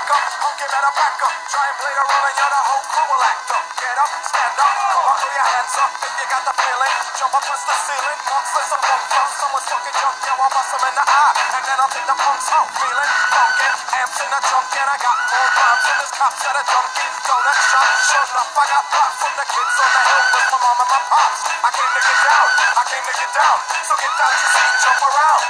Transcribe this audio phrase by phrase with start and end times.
[0.00, 1.34] slack up, honky better back up.
[1.50, 3.64] Try and play the role and you're the whole crew will act up.
[3.76, 6.94] Get up, stand up, come on, throw your hands up if you got the feeling.
[7.20, 10.70] Jump up, twist the ceiling, monsters of funk from someone's fucking jump, yo, I'll bust
[10.72, 11.32] them in the eye.
[11.52, 13.68] And then I'll take the punks out, feeling funky.
[14.00, 17.08] Amps in the trunk and I got more rhymes than this cops at a junkie.
[17.28, 20.58] Donut shop, sure enough, I got pop from the kids on the hill with my
[20.64, 21.40] mom and my pops.
[21.60, 23.56] I came to get down, I came to get down.
[23.84, 25.42] So get down seat and jump around,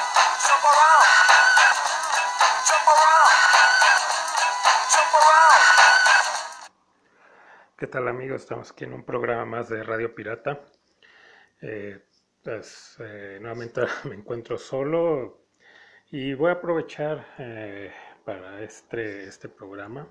[0.42, 1.06] jump around,
[7.80, 8.42] ¿Qué tal amigos?
[8.42, 10.60] Estamos aquí en un programa más de Radio Pirata.
[11.62, 11.98] Eh,
[12.44, 15.46] pues eh, nuevamente me encuentro solo
[16.10, 17.90] y voy a aprovechar eh,
[18.26, 20.06] para este, este programa.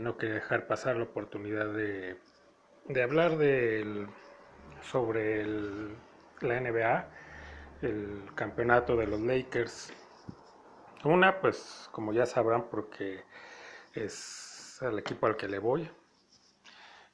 [0.00, 2.16] No quería dejar pasar la oportunidad de,
[2.88, 4.08] de hablar del,
[4.82, 7.08] sobre la NBA,
[7.82, 9.92] el campeonato de los Lakers.
[11.04, 13.22] Una, pues como ya sabrán, porque
[13.92, 15.88] es el equipo al que le voy.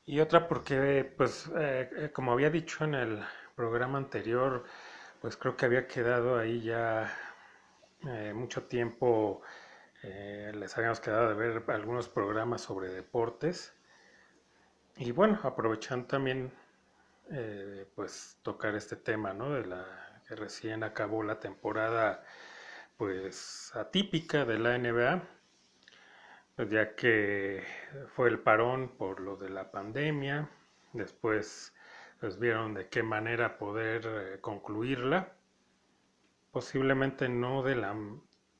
[0.04, 3.22] Y otra porque, pues, eh, eh, como había dicho en el
[3.54, 4.64] programa anterior,
[5.20, 7.12] pues creo que había quedado ahí ya
[8.06, 9.42] eh, mucho tiempo,
[10.02, 13.74] les habíamos quedado de ver algunos programas sobre deportes.
[14.96, 16.52] Y bueno, aprovechando también,
[17.94, 19.50] pues, tocar este tema, ¿no?
[19.52, 19.84] De la
[20.28, 22.24] que recién acabó la temporada,
[22.96, 25.22] pues, atípica de la NBA
[26.68, 27.64] ya que
[28.14, 30.48] fue el parón por lo de la pandemia,
[30.92, 31.74] después
[32.20, 35.32] pues vieron de qué manera poder eh, concluirla,
[36.52, 37.96] posiblemente no de la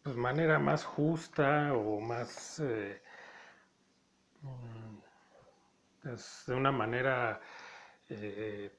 [0.03, 3.03] pues, manera más justa o más eh,
[4.43, 4.99] mm,
[6.03, 7.41] pues, de una manera
[8.09, 8.72] eh,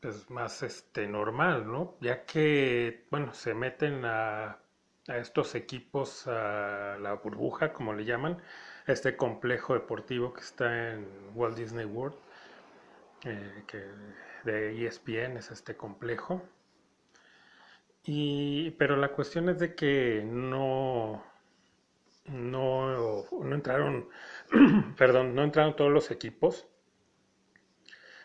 [0.00, 1.96] pues más este normal, ¿no?
[2.00, 4.61] Ya que bueno se meten a
[5.08, 8.38] a estos equipos, a la burbuja, como le llaman,
[8.86, 12.16] este complejo deportivo que está en Walt Disney World,
[13.24, 13.84] eh, que
[14.44, 16.42] de ESPN es este complejo.
[18.04, 21.24] Y, pero la cuestión es de que no,
[22.26, 24.08] no, no entraron,
[24.96, 26.66] perdón, no entraron todos los equipos.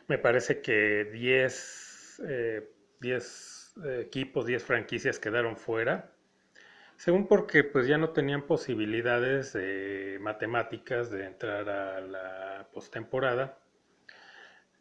[0.08, 6.12] Me parece que 10 eh, 10 equipos, 10 franquicias quedaron fuera.
[6.98, 13.58] Según porque pues ya no tenían posibilidades de matemáticas de entrar a la postemporada.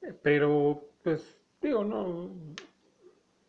[0.03, 2.31] Eh, Pero pues digo, no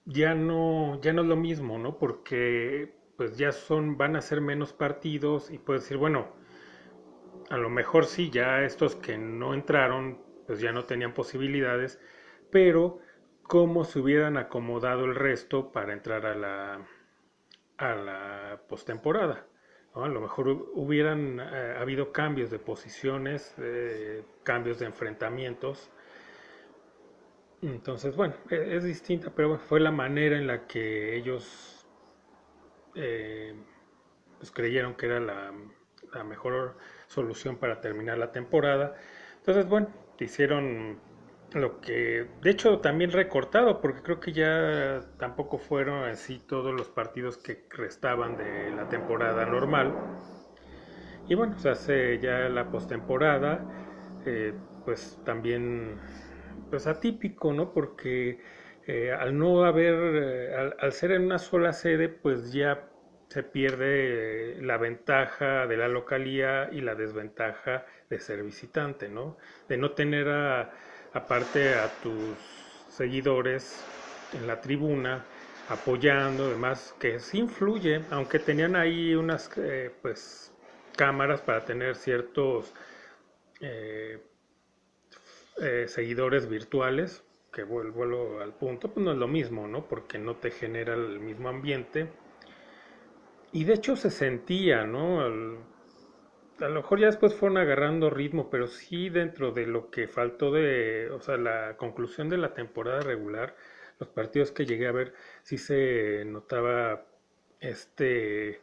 [0.05, 1.97] ya no ya no es lo mismo, ¿no?
[1.99, 6.27] Porque pues ya son van a ser menos partidos y puedes decir, bueno,
[7.49, 11.99] a lo mejor sí ya estos que no entraron pues ya no tenían posibilidades,
[12.51, 12.99] pero
[13.43, 16.87] cómo se hubieran acomodado el resto para entrar a la
[17.77, 19.45] a la postemporada.
[19.93, 25.89] A lo mejor hu- hubieran eh, habido cambios de posiciones, eh, cambios de enfrentamientos.
[27.61, 31.85] Entonces, bueno, e- es, distinta, pero bueno, fue la manera en la que ellos
[32.95, 33.53] eh,
[34.37, 35.53] pues creyeron que era la,
[36.13, 36.77] la mejor
[37.07, 38.95] solución para terminar la temporada.
[39.39, 39.89] Entonces, bueno,
[40.19, 40.99] hicieron
[41.51, 46.89] lo que, de hecho, también recortado, porque creo que ya tampoco fueron así todos los
[46.89, 50.01] partidos que restaban de la temporada normal.
[51.27, 53.67] Y bueno, se hace ya la postemporada,
[54.25, 55.99] eh, pues también,
[56.69, 57.73] pues atípico, ¿no?
[57.73, 58.39] Porque
[58.87, 59.93] eh, al no haber,
[60.23, 62.89] eh, al, al ser en una sola sede, pues ya
[63.29, 69.37] se pierde la ventaja de la localía y la desventaja de ser visitante, ¿no?
[69.67, 70.71] De no tener a,
[71.13, 73.89] aparte a tus seguidores
[74.31, 75.27] en la tribuna
[75.67, 80.53] apoyando, además que sí influye, aunque tenían ahí unas eh, pues
[80.95, 82.73] cámaras para tener ciertos
[83.61, 84.19] eh,
[85.61, 89.87] eh, seguidores virtuales, que vuel- vuelvo al punto, pues no es lo mismo, ¿no?
[89.87, 92.13] Porque no te genera el mismo ambiente.
[93.51, 95.27] Y de hecho se sentía, ¿no?
[96.59, 100.51] A lo mejor ya después fueron agarrando ritmo, pero sí dentro de lo que faltó
[100.51, 103.55] de, o sea, la conclusión de la temporada regular,
[103.99, 105.13] los partidos que llegué a ver,
[105.43, 107.05] sí se notaba
[107.59, 108.61] este,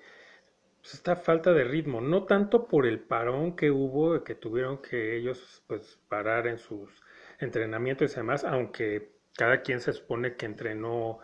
[0.80, 5.16] pues esta falta de ritmo, no tanto por el parón que hubo, que tuvieron que
[5.16, 7.02] ellos pues parar en sus
[7.40, 11.20] entrenamientos y demás, aunque cada quien se supone que entrenó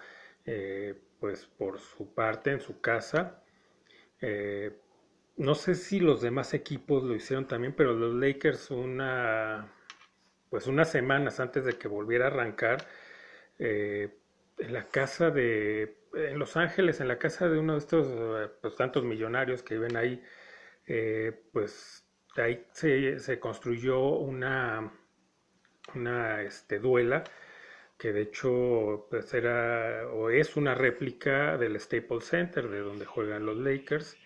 [0.47, 3.43] eh, pues por su parte en su casa.
[4.21, 4.77] Eh,
[5.41, 9.73] no sé si los demás equipos lo hicieron también, pero los Lakers una
[10.51, 12.87] pues unas semanas antes de que volviera a arrancar
[13.59, 14.19] eh,
[14.59, 18.51] en la casa de, en Los Ángeles, en la casa de uno de estos eh,
[18.61, 20.23] pues, tantos millonarios que viven ahí,
[20.87, 22.05] eh, pues
[22.37, 24.93] ahí se, se, construyó una,
[25.95, 27.25] una este, duela
[27.99, 33.47] que de hecho pues era o es una réplica del Staples Center de donde juegan
[33.47, 34.17] los Lakers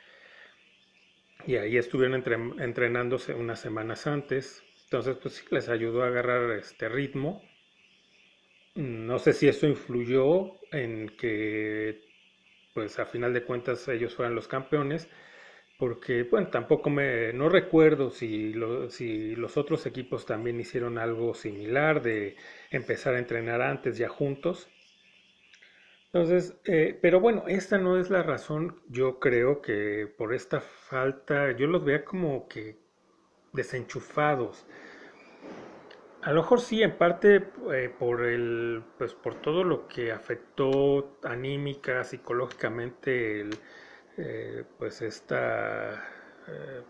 [1.46, 2.23] y ahí estuvieron
[2.61, 7.43] entrenándose unas semanas antes entonces pues sí les ayudó a agarrar este ritmo
[8.75, 12.02] no sé si eso influyó en que
[12.75, 15.08] pues a final de cuentas ellos fueran los campeones
[15.79, 18.55] porque bueno, tampoco me, no recuerdo si,
[18.90, 22.37] si los otros equipos también hicieron algo similar de
[22.70, 24.70] empezar a entrenar antes ya juntos.
[26.14, 31.50] Entonces, eh, pero bueno, esta no es la razón, yo creo que por esta falta,
[31.50, 32.78] yo los veía como que
[33.52, 34.64] desenchufados.
[36.22, 41.19] A lo mejor sí, en parte eh, por el, pues por todo lo que afectó
[41.25, 43.50] anímica, psicológicamente el,
[44.16, 45.94] eh, pues esta
[46.46, 46.82] eh,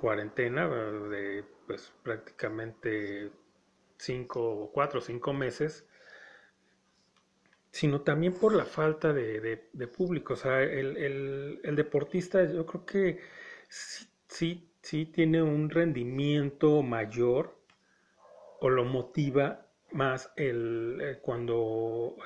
[0.00, 3.30] cuarentena de pues prácticamente
[3.98, 5.86] cinco, cuatro o cinco meses,
[7.76, 9.58] sino también por la falta de,
[9.94, 10.32] público.
[10.32, 13.20] O sea, el, deportista yo creo que
[13.68, 17.54] sí, sí, sí tiene un rendimiento mayor
[18.60, 22.16] o lo motiva más el, eh, cuando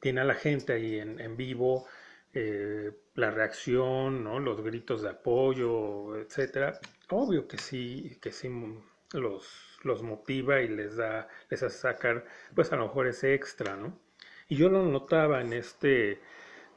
[0.00, 1.86] tiene a la gente ahí en, en vivo,
[2.34, 4.38] eh, la reacción, ¿no?
[4.40, 6.78] los gritos de apoyo, etcétera,
[7.08, 8.50] obvio que sí, que sí
[9.12, 13.76] los, los motiva y les da, les hace sacar, pues a lo mejor ese extra,
[13.76, 13.98] ¿no?
[14.48, 16.18] Y yo lo notaba en este, eh,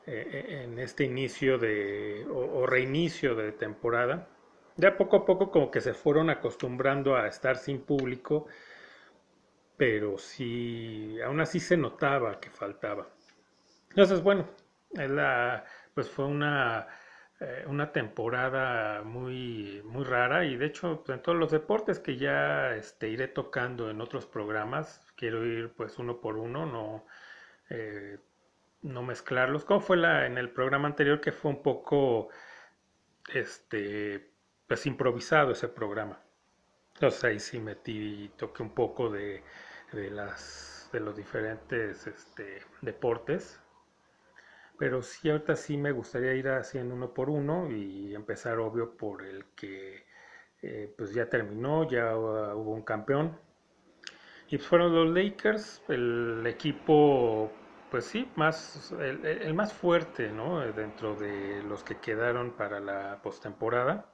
[0.06, 4.28] eh, en este inicio de, o, reinicio de temporada,
[4.76, 8.48] ya poco a poco como que se fueron acostumbrando a estar sin público,
[9.78, 13.08] pero sí, aún así se notaba que faltaba.
[13.90, 14.48] Entonces, bueno,
[14.94, 15.64] la,
[15.94, 16.88] pues fue una,
[17.40, 22.18] eh, una temporada muy, muy rara y de hecho pues, en todos los deportes que
[22.18, 27.06] ya este, iré tocando en otros programas, quiero ir pues uno por uno, no,
[27.72, 28.20] eh,
[28.84, 32.30] no mezclarlos, como fue la, en el programa anterior que fue un poco
[33.34, 34.32] este,
[34.68, 36.22] pues improvisado ese programa.
[36.96, 39.44] Entonces ahí sí metí, toqué un poco de,
[39.92, 43.62] de, las, de los diferentes este, deportes
[44.82, 49.24] pero sí, ahorita sí me gustaría ir haciendo uno por uno y empezar, obvio, por
[49.24, 50.08] el que
[50.64, 53.38] eh, pues ya terminó, ya hubo un campeón.
[54.50, 57.52] Y fueron los Lakers, el equipo,
[57.92, 60.60] pues sí, más, el, más fuerte, ¿no?
[60.72, 64.08] Dentro de los que quedaron para la postemporada.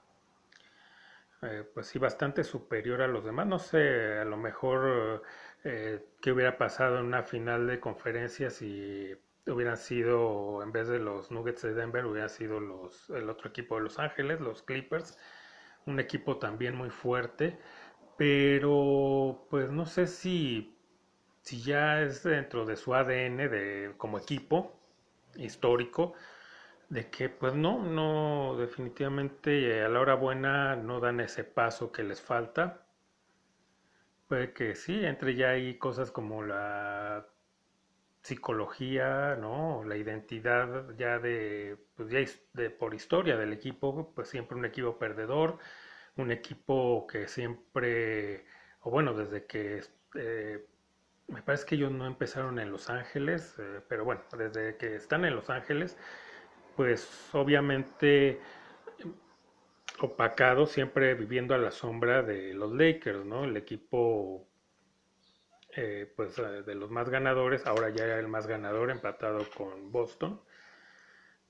[1.44, 3.48] Eh, pues sí, bastante superior a los demás.
[3.48, 5.24] No sé, a lo mejor
[5.64, 9.16] eh, qué hubiera pasado en una final de conferencias y
[9.48, 13.76] hubieran sido, en vez de los Nuggets de Denver, hubiera sido los, el otro equipo
[13.76, 15.18] de Los Ángeles, los Clippers,
[15.86, 17.58] un equipo también muy fuerte,
[18.18, 20.77] pero pues no sé si,
[21.48, 24.78] si ya es dentro de su ADN de, como equipo
[25.38, 26.14] histórico,
[26.90, 32.04] de que pues no, no, definitivamente a la hora buena no dan ese paso que
[32.04, 32.86] les falta.
[34.28, 37.26] Puede que sí, entre ya hay cosas como la
[38.22, 39.84] psicología, ¿no?
[39.86, 42.20] La identidad ya de, pues ya
[42.54, 45.60] de, por historia del equipo, pues siempre un equipo perdedor,
[46.18, 48.46] un equipo que siempre,
[48.82, 49.82] o bueno, desde que,
[50.16, 50.66] eh,
[51.28, 55.26] me parece que ellos no empezaron en Los Ángeles, eh, pero bueno, desde que están
[55.26, 55.98] en Los Ángeles,
[56.76, 58.40] pues obviamente
[60.00, 63.46] opacado, siempre viviendo a la sombra de los Lakers, ¿no?
[63.46, 64.48] El equipo
[65.76, 69.92] eh, pues eh, de los más ganadores, ahora ya era el más ganador empatado con
[69.92, 70.42] Boston,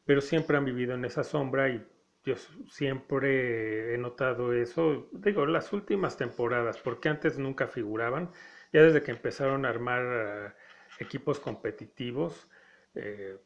[0.06, 1.86] pero siempre han vivido en esa sombra y
[2.24, 2.36] yo
[2.70, 8.32] siempre he notado eso, digo, las últimas temporadas, porque antes nunca figuraban,
[8.74, 10.54] ya desde que empezaron a armar eh,
[11.00, 12.48] equipos competitivos,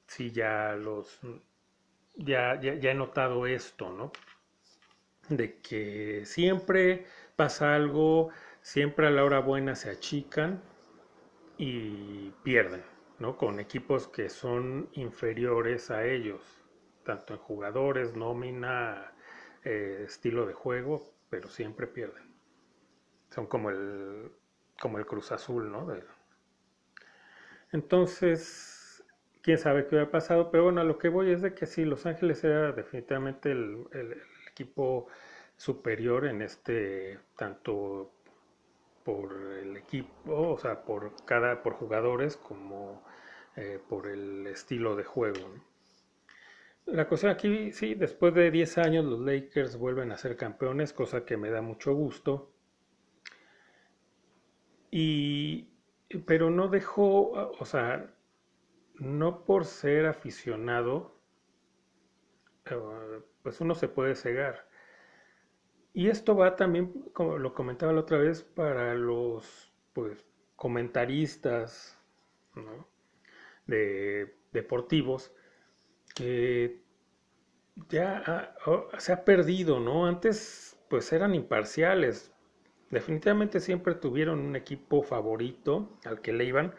[0.08, 1.20] sí ya los,
[2.16, 4.12] ya, ya, ya he notado esto, ¿no?
[5.30, 8.30] De que siempre pasa algo,
[8.62, 10.62] siempre a la hora buena se achican
[11.58, 12.84] y pierden,
[13.20, 13.38] ¿no?
[13.38, 16.42] Con equipos que son inferiores a ellos,
[17.04, 19.14] tanto en jugadores, nómina,
[19.64, 22.24] eh, estilo de juego, pero siempre pierden.
[23.30, 24.32] Son como el,
[24.82, 25.88] como el Cruz Azul, ¿no?
[27.72, 29.04] Entonces,
[29.42, 31.86] quién sabe qué hubiera pasado, pero bueno, a lo que voy es de que sí,
[31.86, 33.86] Los Ángeles era definitivamente el,
[34.52, 35.08] equipo
[35.56, 38.12] superior en este, tanto
[39.06, 43.04] por el equipo, o sea, por cada, por jugadores como
[43.56, 45.48] eh, por el estilo de juego.
[46.86, 51.24] La cuestión aquí, sí, después de 10 años los Lakers vuelven a ser campeones, cosa
[51.24, 52.51] que me da mucho gusto.
[54.92, 55.70] Y,
[56.28, 58.14] pero no dejó, o sea,
[58.96, 61.16] no por ser aficionado,
[62.66, 64.68] eh, pues uno se puede cegar.
[65.94, 71.98] Y esto va también, como lo comentaba la otra vez, para los pues, comentaristas
[73.68, 75.32] de deportivos
[76.16, 76.82] que
[77.90, 78.56] ya
[78.98, 80.06] se ha perdido, ¿no?
[80.06, 82.34] Antes pues eran imparciales.
[82.92, 86.76] Definitivamente siempre tuvieron un equipo favorito al que le iban,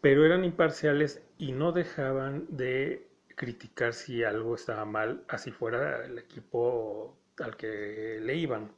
[0.00, 6.18] pero eran imparciales y no dejaban de criticar si algo estaba mal, así fuera el
[6.18, 8.72] equipo al que le iban.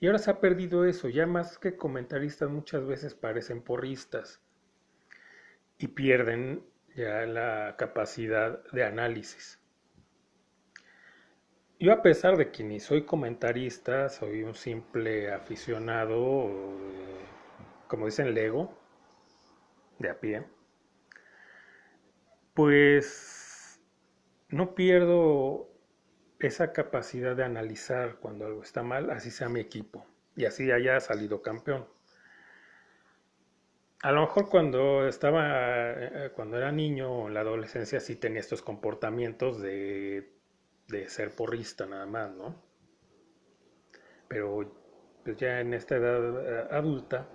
[0.00, 4.42] Y ahora se ha perdido eso, ya más que comentaristas muchas veces parecen porristas
[5.78, 6.62] y pierden
[6.94, 9.63] ya la capacidad de análisis.
[11.84, 17.26] Yo a pesar de que ni soy comentarista, soy un simple aficionado, eh,
[17.88, 18.74] como dicen Lego,
[19.98, 20.46] de a pie,
[22.54, 23.78] pues
[24.48, 25.68] no pierdo
[26.38, 30.98] esa capacidad de analizar cuando algo está mal, así sea mi equipo y así haya
[31.00, 31.86] salido campeón.
[34.00, 38.62] A lo mejor cuando estaba, eh, cuando era niño en la adolescencia sí tenía estos
[38.62, 40.33] comportamientos de,
[40.88, 42.62] de ser porrista nada más, ¿no?
[44.28, 44.72] Pero
[45.24, 47.28] pues ya en esta edad eh, adulta,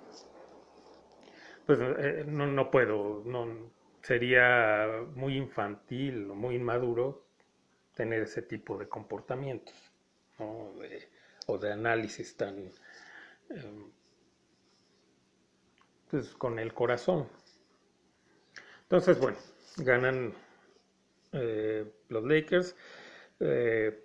[1.65, 7.25] pues eh, no, no puedo, no, sería muy infantil o muy inmaduro
[7.95, 9.75] tener ese tipo de comportamientos
[10.37, 12.57] o de análisis tan
[13.49, 13.91] em,
[16.09, 17.27] pues, con el corazón.
[18.83, 19.37] Entonces, bueno,
[19.77, 20.33] ganan
[21.31, 22.75] eh, los Lakers.
[23.39, 24.03] Eh,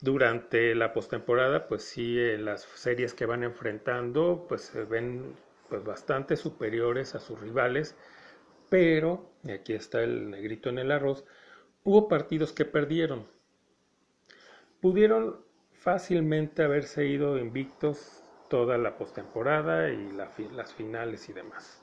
[0.00, 5.34] durante la postemporada, pues sí, en las series que van enfrentando, pues se ven
[5.68, 7.96] pues, bastante superiores a sus rivales,
[8.70, 11.24] pero, y aquí está el negrito en el arroz,
[11.82, 13.26] Hubo partidos que perdieron.
[14.82, 15.40] Pudieron
[15.72, 21.82] fácilmente haberse ido invictos toda la postemporada y las finales y demás.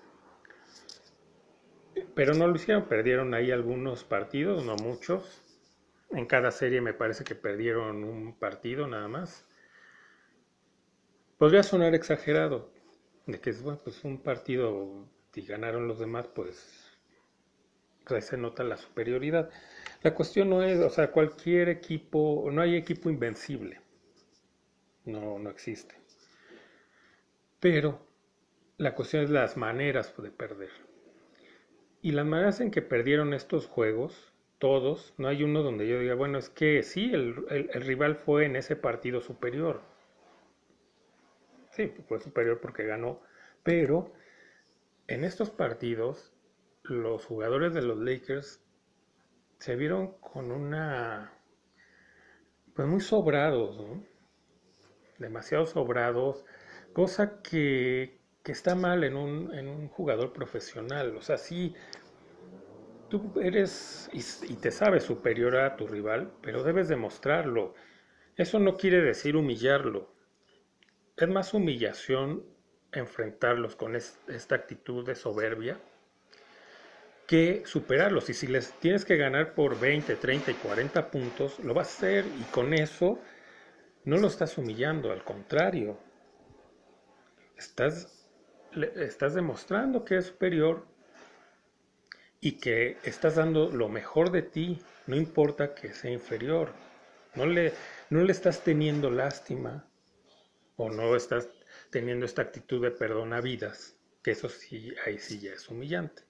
[2.13, 5.41] Pero no lo hicieron, perdieron ahí algunos partidos, no muchos.
[6.11, 9.45] En cada serie me parece que perdieron un partido nada más.
[11.37, 12.71] Podría sonar exagerado,
[13.25, 16.97] de que es bueno, pues un partido y ganaron los demás, pues,
[18.03, 19.51] pues ahí se nota la superioridad.
[20.01, 23.79] La cuestión no es, o sea, cualquier equipo, no hay equipo invencible.
[25.05, 25.95] No, no existe.
[27.59, 27.99] Pero
[28.77, 30.71] la cuestión es las maneras de perder.
[32.01, 36.15] Y las maneras en que perdieron estos juegos, todos, no hay uno donde yo diga,
[36.15, 39.81] bueno, es que sí, el, el rival fue en ese partido superior.
[41.71, 43.21] Sí, fue superior porque ganó.
[43.63, 44.13] Pero
[45.07, 46.33] en estos partidos,
[46.83, 48.61] los jugadores de los Lakers
[49.59, 51.33] se vieron con una,
[52.75, 54.03] pues muy sobrados, ¿no?
[55.17, 56.45] demasiado sobrados,
[56.93, 61.15] cosa que, que está mal en un, en un, jugador profesional.
[61.15, 61.75] O sea, sí,
[63.09, 67.73] tú eres y, te sabes superior a tu rival, pero debes demostrarlo.
[68.35, 70.11] Eso no quiere decir humillarlo.
[71.15, 72.43] Es más humillación
[72.91, 75.79] enfrentarlos con es, esta actitud de soberbia
[77.27, 78.29] que superarlos.
[78.29, 81.97] Y si les tienes que ganar por 20, 30 y 40 puntos, lo vas a
[81.97, 83.19] hacer y con eso
[84.05, 85.99] no lo estás humillando, al contrario.
[87.57, 88.29] Estás,
[88.95, 90.85] estás demostrando que es superior
[92.39, 96.71] y que estás dando lo mejor de ti, no importa que sea inferior.
[97.35, 97.73] No le,
[98.09, 99.87] no le estás teniendo lástima
[100.75, 101.49] o no estás
[101.89, 106.23] teniendo esta actitud de perdona vidas, que eso sí, ahí sí ya es humillante.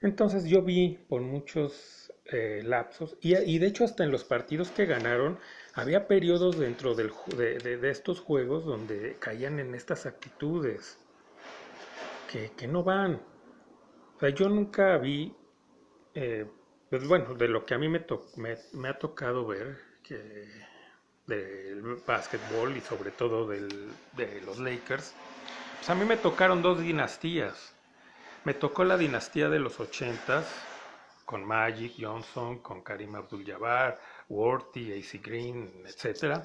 [0.00, 4.84] Entonces yo vi por muchos eh, lapsos, y, de hecho hasta en los partidos que
[4.84, 5.38] ganaron,
[5.74, 10.98] había periodos dentro del, de, estos juegos donde caían en estas actitudes
[12.30, 13.22] que, no van.
[14.16, 15.34] O sea, yo nunca vi,
[16.14, 16.46] eh,
[16.90, 18.04] pues bueno, de lo que a mí me,
[18.72, 20.48] me, ha tocado ver, que
[21.26, 25.14] del básquetbol y sobre todo del, de los Lakers,
[25.76, 27.76] pues a mí me tocaron dos dinastías
[28.46, 30.46] me tocó la dinastía de los ochentas
[31.24, 36.44] con Magic Johnson, con Karim Abdul-Jabbar, Worthy, AC Green, etc.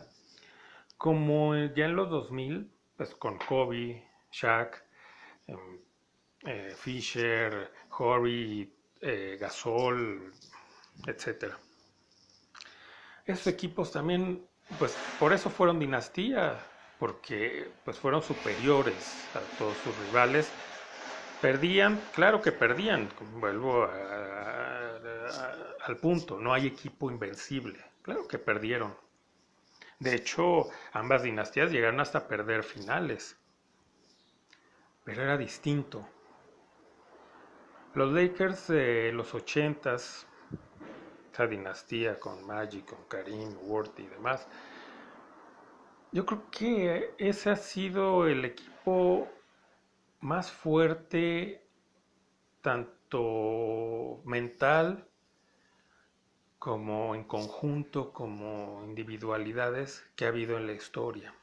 [0.98, 4.84] Como ya en los 2000, pues con Kobe, Shaq,
[5.46, 5.80] em,
[6.46, 8.72] eh, Fisher, Horry,
[9.02, 10.34] eh, Gasol,
[11.06, 11.58] etcétera.
[13.26, 14.46] Esos equipos también,
[14.80, 16.60] pues por eso fueron dinastía,
[17.00, 20.52] porque pues fueron superiores a todos sus rivales.
[21.42, 23.90] Perdían, claro que perdían, vuelvo
[25.86, 28.96] al punto, no hay equipo invencible, claro que perdieron.
[30.00, 33.38] De hecho, ambas dinastías llegaron hasta perder finales,
[35.04, 36.08] pero era distinto.
[37.94, 40.26] Los Lakers de los 80s,
[41.34, 44.48] esa dinastía con Magic, con Karim, Ward y demás,
[46.14, 49.30] yo creo que ese ha sido el equipo
[50.22, 51.66] más fuerte,
[52.62, 55.08] tanto mental
[56.60, 61.34] como en conjunto, como individualidades que ha habido en la historia.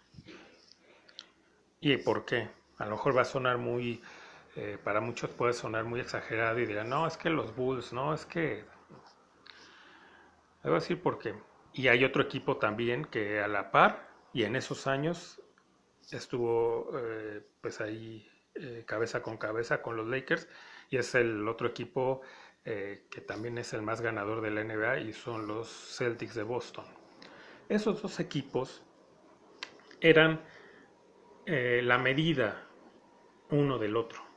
[1.80, 2.48] ¿Y por qué?
[2.78, 4.00] A lo mejor va a sonar muy,
[4.60, 8.12] eh, para muchos puede sonar muy exagerado y dirán, no, es que los Bulls, no,
[8.12, 8.64] es que...
[10.64, 11.32] Debo decir por qué.
[11.72, 15.40] Y hay otro equipo también que a la par y en esos años
[16.10, 20.48] estuvo eh, pues ahí eh, cabeza con cabeza con los Lakers
[20.90, 22.22] y es el otro equipo
[22.64, 26.84] que también es el más ganador de la NBA y son los Celtics de Boston.
[27.70, 28.82] Esos dos equipos
[30.02, 30.42] eran
[31.46, 32.66] la medida
[33.48, 34.27] uno del otro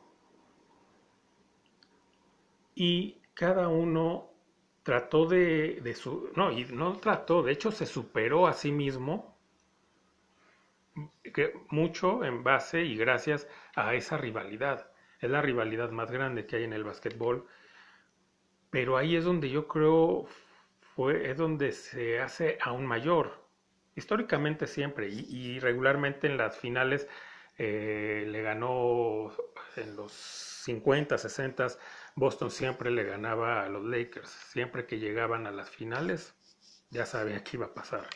[2.75, 4.30] y cada uno
[4.84, 9.32] trató de, su no y no trató de hecho se superó a sí mismo
[11.34, 14.92] que mucho en base y gracias a esa rivalidad.
[15.20, 17.48] Es la rivalidad más grande que hay en el básquetbol.
[18.70, 20.25] Pero ahí es donde yo creo
[20.96, 23.46] fue, es donde se hace aún mayor.
[23.96, 27.07] Históricamente siempre y, regularmente en las finales
[27.57, 29.31] eh, le ganó
[29.77, 31.68] en los 50, 60,
[32.16, 34.29] Boston siempre le ganaba a los Lakers.
[34.29, 36.34] Siempre que llegaban a las finales,
[36.90, 38.07] ya sabía que iba a pasar.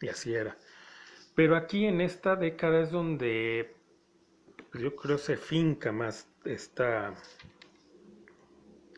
[0.00, 0.56] Y así era.
[1.34, 3.74] Pero aquí en esta década es donde
[4.70, 7.14] pues, yo creo se finca más esta,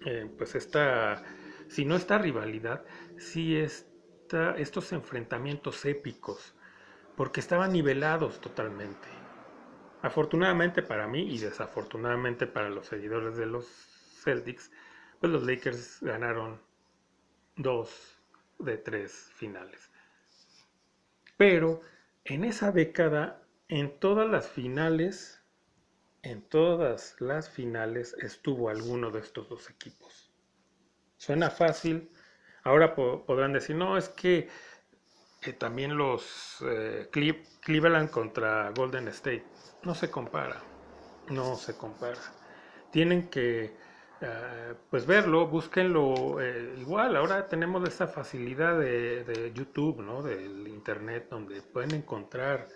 [0.05, 1.23] eh, pues esta,
[1.69, 2.85] si no esta rivalidad,
[3.19, 6.55] si esta, estos enfrentamientos épicos,
[7.17, 9.16] porque estaban nivelados totalmente.
[10.07, 13.67] Afortunadamente para mí y desafortunadamente para los seguidores de los
[14.23, 14.71] Celtics,
[15.19, 16.63] pues los Lakers ganaron
[17.57, 18.17] dos
[18.61, 19.91] de tres finales.
[21.37, 21.81] Pero
[22.23, 25.43] en esa década, en todas las finales,
[26.23, 30.33] en todas las finales estuvo alguno de estos dos equipos.
[31.17, 32.13] Suena fácil.
[32.63, 34.49] Ahora podrán decir, no, es que
[35.53, 37.09] también los eh,
[37.61, 39.45] Cleveland contra Golden State.
[39.83, 40.61] No se compara.
[41.29, 42.21] No se compara.
[42.91, 43.75] Tienen que
[44.21, 47.17] eh, pues verlo, búsquenlo eh, igual.
[47.17, 50.23] Ahora tenemos esa facilidad de, YouTube, ¿no?
[50.23, 52.67] Del internet, donde pueden encontrar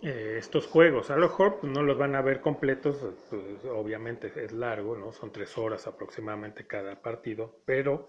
[0.00, 1.10] estos juegos.
[1.10, 5.12] A lo mejor pues, no los van a ver completos, pues, obviamente es largo, ¿no?
[5.12, 8.08] Son tres horas aproximadamente cada partido, pero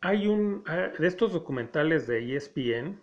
[0.00, 3.00] hay un de estos documentales de ESPN,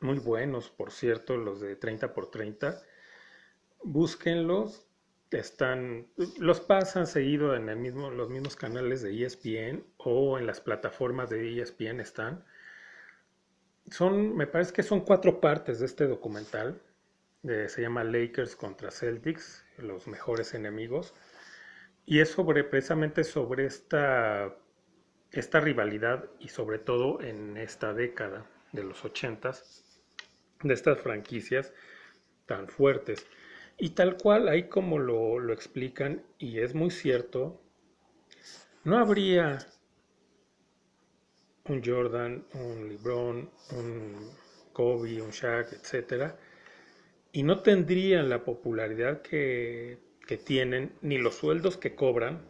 [0.00, 2.80] muy buenos, por cierto, los de 30 por 30,
[3.82, 4.88] búsquenlos
[5.30, 6.06] están,
[6.38, 11.30] los pasan seguido en el mismo, los mismos canales de ESPN o en las plataformas
[11.30, 12.44] de ESPN están.
[13.90, 16.80] Son, me parece que son cuatro partes de este documental.
[17.42, 21.14] se llama Lakers contra Celtics, los mejores enemigos.
[22.06, 24.54] Y es sobre, precisamente sobre esta,
[25.32, 29.84] esta rivalidad y sobre todo en esta década de los ochentas,
[30.62, 31.72] de estas franquicias
[32.46, 33.26] tan fuertes.
[33.76, 37.60] Y tal cual, ahí como lo, lo explican, y es muy cierto,
[38.84, 39.58] no habría
[41.66, 44.30] un Jordan, un LeBron, un
[44.72, 46.32] Kobe, un Shaq, etc.
[47.32, 52.40] Y no tendrían la popularidad que, que, tienen, ni los sueldos que cobran,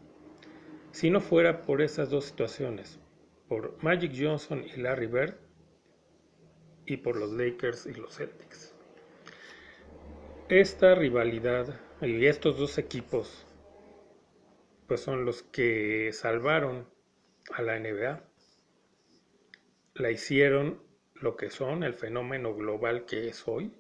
[0.98, 2.98] si no fuera por esas dos situaciones,
[3.46, 5.34] por Magic Johnson y Larry Bird,
[6.86, 8.74] y por los Lakers y los Celtics.
[10.48, 13.46] Esta rivalidad y estos dos equipos
[14.88, 16.88] pues son los que salvaron
[17.52, 18.20] a la NBA.
[19.94, 20.82] La hicieron
[21.14, 23.72] lo que son, el fenómeno global que es hoy.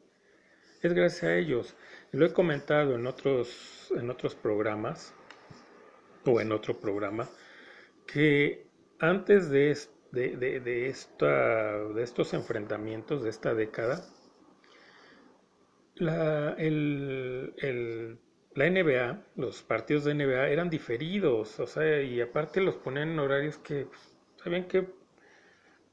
[0.82, 1.74] Es gracias a ellos.
[2.12, 5.16] Lo he comentado en otros, en otros programas,
[6.32, 7.28] o en otro programa,
[8.06, 8.66] que
[8.98, 14.04] antes de, esta, de estos enfrentamientos de esta década,
[15.96, 16.56] la,
[18.54, 23.18] la NBA, los partidos de NBA eran diferidos, o sea, y aparte los ponían en
[23.18, 24.88] horarios que pues, sabían que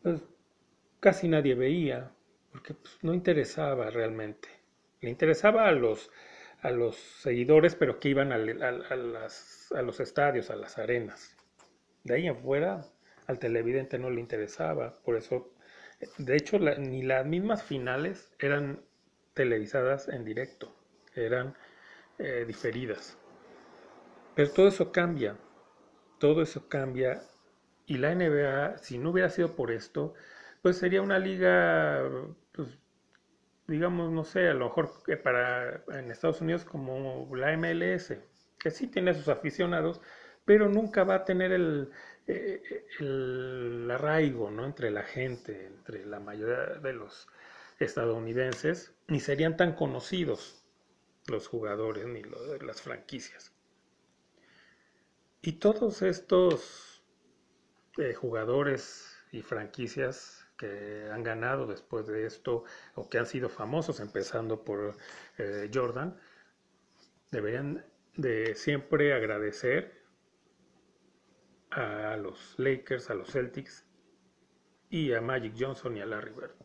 [0.01, 0.21] pues,
[0.99, 2.11] casi nadie veía,
[2.51, 4.49] porque pues, no interesaba realmente.
[5.01, 6.09] Le interesaba a los,
[6.65, 11.35] a los seguidores, pero que iban a, los estadios, a las arenas.
[12.03, 12.85] De ahí afuera,
[13.27, 15.51] al televidente no le interesaba, por eso,
[16.17, 18.81] de hecho, ni las mismas finales eran
[19.33, 20.75] televisadas en directo,
[21.13, 21.55] eran
[22.17, 23.17] eh, diferidas.
[24.35, 25.37] Pero todo eso cambia,
[26.19, 27.21] todo eso cambia
[27.85, 30.15] y la NBA, si no hubiera sido por esto,
[30.63, 32.03] pues sería una liga,
[32.53, 32.69] pues,
[33.67, 34.91] digamos, no sé, a lo mejor
[35.23, 38.13] para en Estados Unidos como la MLS,
[38.59, 40.01] que sí tiene sus aficionados,
[40.45, 41.91] pero nunca va a tener el,
[42.27, 44.65] eh, el arraigo ¿no?
[44.65, 47.27] entre la gente, entre la mayoría de los
[47.79, 50.63] estadounidenses, ni serían tan conocidos
[51.27, 52.21] los jugadores ni
[52.61, 53.51] las franquicias.
[55.41, 57.03] Y todos estos
[57.97, 62.63] eh, jugadores y franquicias que han ganado después de esto
[62.95, 64.95] o que han sido famosos, empezando por
[65.37, 66.17] eh, Jordan,
[67.31, 70.03] deberían de siempre agradecer
[71.71, 73.85] a los Lakers, a los Celtics
[74.89, 76.55] y a Magic Johnson y a Larry Bird.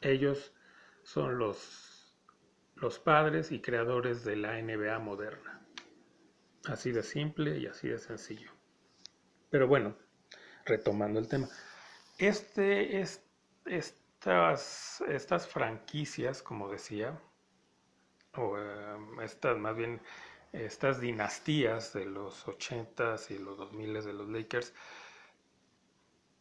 [0.00, 0.54] Ellos
[1.02, 1.88] son los
[2.80, 5.60] los padres y creadores de la NBA moderna.
[6.66, 8.50] Así de simple y así de sencillo.
[9.50, 9.96] Pero bueno,
[10.64, 11.48] retomando el tema.
[12.18, 13.24] Este, es,
[13.64, 17.18] estas, estas franquicias, como decía,
[18.34, 20.00] o em, estas más bien
[20.52, 24.74] estas dinastías de los 80s y los 2000 de los Lakers,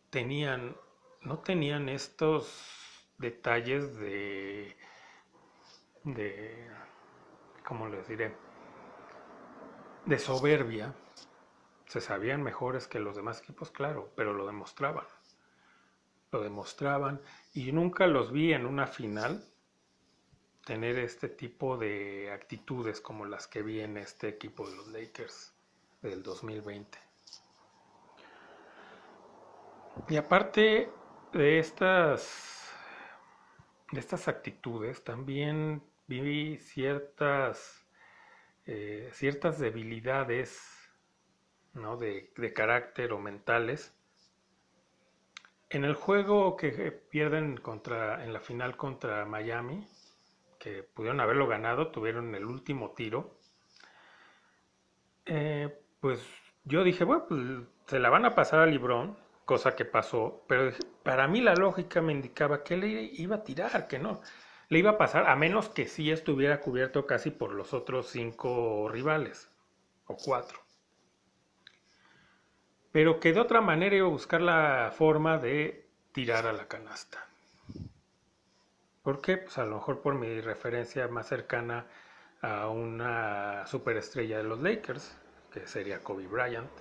[0.09, 0.75] tenían,
[1.21, 4.75] no tenían estos detalles de
[6.13, 6.69] de,
[7.65, 8.35] ¿cómo les diré?
[10.05, 10.95] De soberbia.
[11.87, 15.05] Se sabían mejores que los demás equipos, claro, pero lo demostraban.
[16.31, 17.21] Lo demostraban
[17.53, 19.43] y nunca los vi en una final
[20.65, 25.53] tener este tipo de actitudes como las que vi en este equipo de los Lakers
[26.01, 26.97] del 2020.
[30.09, 30.89] Y aparte
[31.33, 32.71] de estas,
[33.91, 37.85] de estas actitudes, también vi ciertas,
[38.65, 40.61] eh, ciertas debilidades
[41.73, 41.97] ¿no?
[41.97, 43.96] de, de, carácter o mentales.
[45.69, 49.87] En el juego que pierden contra, en la final contra Miami,
[50.59, 53.37] que pudieron haberlo ganado, tuvieron el último tiro,
[55.25, 56.25] eh, pues
[56.63, 57.41] yo dije, bueno, pues
[57.87, 60.71] se la van a pasar a Librón, cosa que pasó, pero
[61.03, 64.21] para mí la lógica me indicaba que él iba a tirar, que no
[64.69, 68.89] le iba a pasar a menos que sí estuviera cubierto casi por los otros cinco
[68.89, 69.49] rivales
[70.05, 70.66] o cuatro.
[72.97, 77.27] Pero que de otra manera iba a buscar la forma de tirar a la canasta.
[79.03, 79.37] ¿Por qué?
[79.37, 81.85] Pues a lo mejor por mi referencia más cercana
[82.41, 85.15] a una superestrella de los Lakers,
[85.53, 86.71] que sería Kobe Bryant.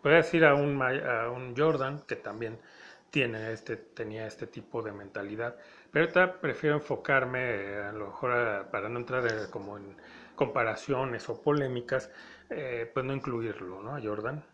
[0.00, 2.56] Puede decir a un, a un Jordan, que también
[3.10, 5.56] tiene este, tenía este tipo de mentalidad.
[5.90, 9.96] Pero ahorita prefiero enfocarme, a lo mejor para no entrar como en
[10.36, 12.10] comparaciones o polémicas,
[12.50, 13.96] eh, pues no incluirlo, ¿no?
[13.96, 14.44] A Jordan,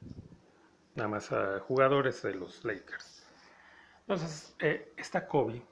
[0.95, 3.27] nada más a jugadores de los Lakers.
[4.01, 5.63] Entonces, eh, está Kobe.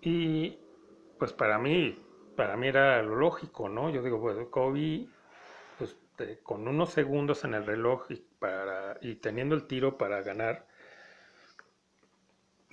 [0.00, 0.58] Y
[1.18, 1.98] pues para mí,
[2.36, 3.90] para mí era lo lógico, ¿no?
[3.90, 5.08] Yo digo, pues Kobe,
[5.78, 5.96] pues
[6.42, 8.08] con unos segundos en el reloj
[8.38, 10.66] para, y teniendo el tiro para ganar,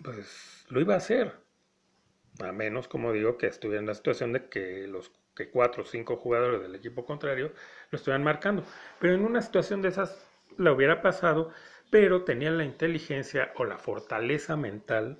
[0.03, 1.33] pues lo iba a hacer.
[2.39, 5.85] A menos, como digo, que estuviera en la situación de que los que cuatro o
[5.85, 7.51] cinco jugadores del equipo contrario
[7.91, 8.63] lo estuvieran marcando.
[8.99, 10.25] Pero en una situación de esas
[10.57, 11.51] la hubiera pasado,
[11.89, 15.17] pero tenían la inteligencia o la fortaleza mental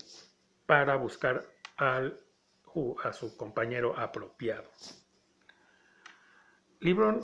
[0.66, 1.46] para buscar
[1.78, 2.20] al,
[3.04, 4.70] a su compañero apropiado.
[6.80, 7.22] Libron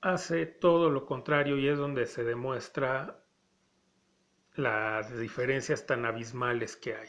[0.00, 3.20] hace todo lo contrario y es donde se demuestra
[4.54, 7.08] las diferencias tan abismales que hay.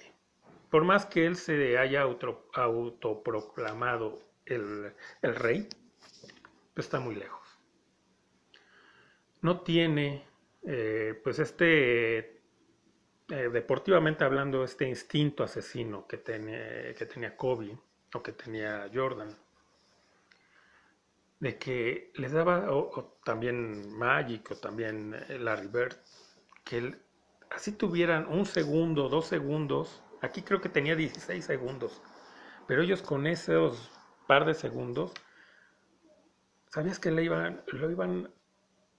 [0.70, 5.68] Por más que él se haya autoproclamado el, rey,
[6.76, 7.42] está muy lejos.
[9.42, 10.28] No tiene,
[10.64, 12.18] eh, pues este,
[13.30, 17.78] eh, deportivamente hablando, este instinto asesino que, que tenía Kobe
[18.14, 19.36] o que tenía Jordan,
[21.40, 25.96] de que les daba, o, también Magic o también eh, Larry Bird,
[26.64, 26.96] que
[27.52, 32.02] así tuvieran un segundo, dos segundos, aquí creo que tenía 16 segundos,
[32.68, 33.92] pero ellos con esos
[34.28, 35.14] par de segundos,
[36.68, 38.32] sabías que le iban, lo, iban,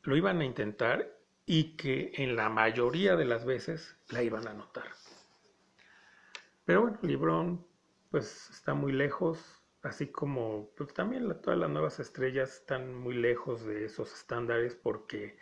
[0.02, 4.50] lo iban a intentar y que en la mayoría de las veces la iban a
[4.50, 4.86] anotar.
[6.64, 7.64] Pero bueno, LeBron
[8.10, 13.64] pues está muy lejos, así como pues, también todas las nuevas estrellas están muy lejos
[13.64, 15.38] de esos estándares porque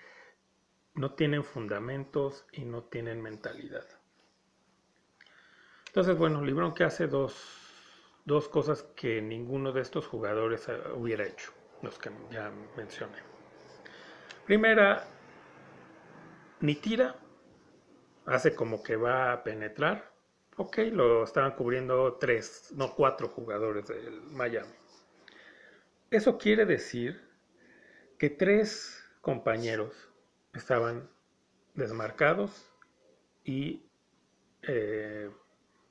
[0.95, 3.87] no tienen fundamentos y no tienen mentalidad.
[5.87, 7.64] Entonces, bueno, LeBron que hace dos,
[8.25, 13.19] dos cosas que ninguno de estos jugadores eh, hubiera hecho, los que ya mencioné.
[14.47, 15.05] Primera,
[16.61, 17.17] ni tira,
[18.27, 20.13] hace como que va a penetrar.
[20.57, 24.73] Ok, lo estaban cubriendo tres, no cuatro jugadores del Miami.
[26.11, 27.21] Eso quiere decir
[28.19, 30.11] que tres compañeros
[30.53, 31.11] estaban
[31.75, 32.71] desmarcados
[33.43, 33.85] y
[34.63, 35.29] eh,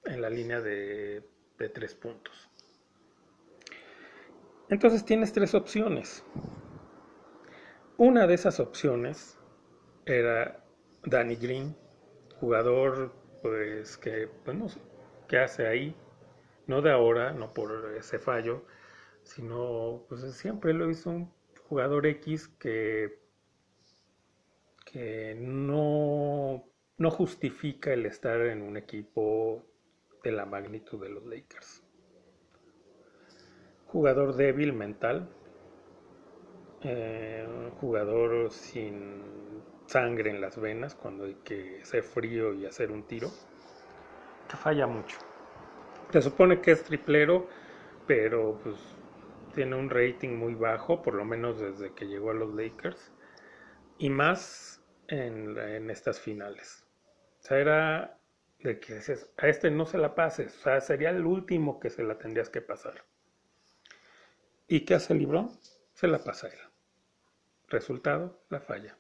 [0.06, 1.28] en la línea de,
[1.70, 2.50] tres puntos.
[4.70, 6.24] Entonces tienes tres opciones.
[7.98, 9.38] Una de esas opciones
[10.06, 10.64] era
[11.04, 11.76] Danny Green,
[12.40, 14.80] jugador pues que pues,
[15.28, 15.96] que hace ahí,
[16.66, 18.66] no de ahora, no por ese fallo,
[19.24, 21.34] sino pues siempre lo hizo un
[21.68, 23.22] jugador X que
[24.86, 26.64] que no,
[26.98, 29.66] no justifica el estar en un equipo
[30.24, 31.84] de la magnitud de los Lakers.
[33.88, 35.30] Jugador débil mental,
[36.82, 37.48] eh,
[37.80, 39.22] jugador sin
[39.86, 43.30] sangre en las venas cuando hay que ser frío y hacer un tiro,
[44.50, 45.18] que falla mucho.
[46.12, 47.48] Se supone que es triplero,
[48.08, 48.76] pero pues
[49.54, 53.12] tiene un rating muy bajo, por lo menos desde que llegó a los Lakers,
[53.98, 56.86] y más en, estas finales.
[57.40, 58.20] O sea, era
[58.64, 59.00] de que
[59.38, 62.50] a este no se la pases, o sea, sería el último que se la tendrías
[62.50, 63.04] que pasar.
[64.68, 65.52] ¿Y qué hace el Librón?
[65.94, 66.60] Se la pasa él.
[67.68, 68.98] Resultado, la falla.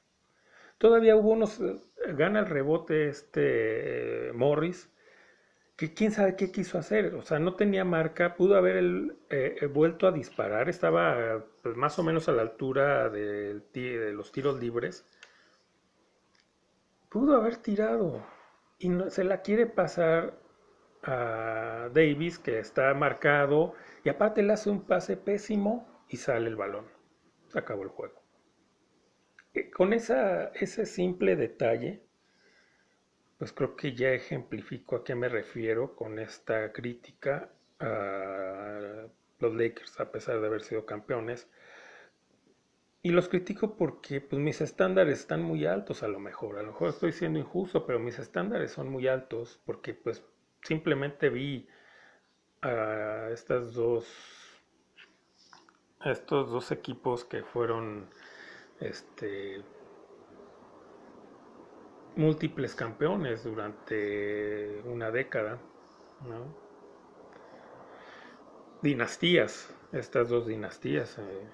[0.78, 4.89] Todavía hubo unos, eh, gana el rebote este eh, Morris,
[5.78, 8.84] que quién sabe qué quiso hacer, o sea, no tenía marca, pudo haber
[9.30, 14.60] eh, vuelto a disparar, estaba pues, más o menos a la altura de los tiros
[14.60, 15.06] libres,
[17.10, 18.23] pudo haber tirado
[18.84, 20.38] y se la quiere pasar
[21.04, 26.58] a Davis que está marcado y aparte le hace un pase pésimo y sale el
[26.58, 26.86] balón.
[27.48, 28.22] Se acabó el juego.
[29.54, 32.04] Eh, con esa, ese simple detalle,
[33.38, 39.08] pues creo que ya ejemplifico a qué me refiero con esta crítica a
[39.39, 41.48] los Lakers a pesar de haber sido campeones
[43.06, 46.58] y los critico porque pues, mis estándares están muy altos a lo mejor.
[46.58, 50.24] A lo mejor estoy siendo injusto, pero mis estándares son muy altos porque pues
[50.63, 51.68] simplemente vi
[52.62, 54.08] a estas dos
[56.06, 58.10] estos dos equipos que fueron
[58.80, 59.62] este
[62.16, 65.60] múltiples campeones durante una década,
[66.28, 66.56] ¿no?
[68.82, 71.18] Dinastías, estas dos dinastías.
[71.18, 71.48] Eh,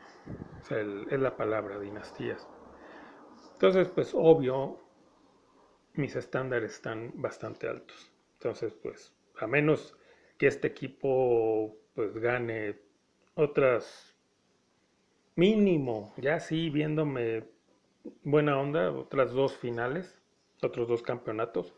[0.70, 2.48] es la palabra, dinastías.
[3.54, 4.80] Entonces, pues obvio,
[5.94, 8.12] mis estándares están bastante altos.
[8.34, 9.98] Entonces, pues, a menos
[10.38, 12.80] que este equipo pues gane
[13.36, 14.16] otras
[15.36, 17.44] mínimo, ya sí, viéndome
[18.24, 20.22] buena onda, otras dos finales,
[20.62, 21.74] otros dos campeonatos,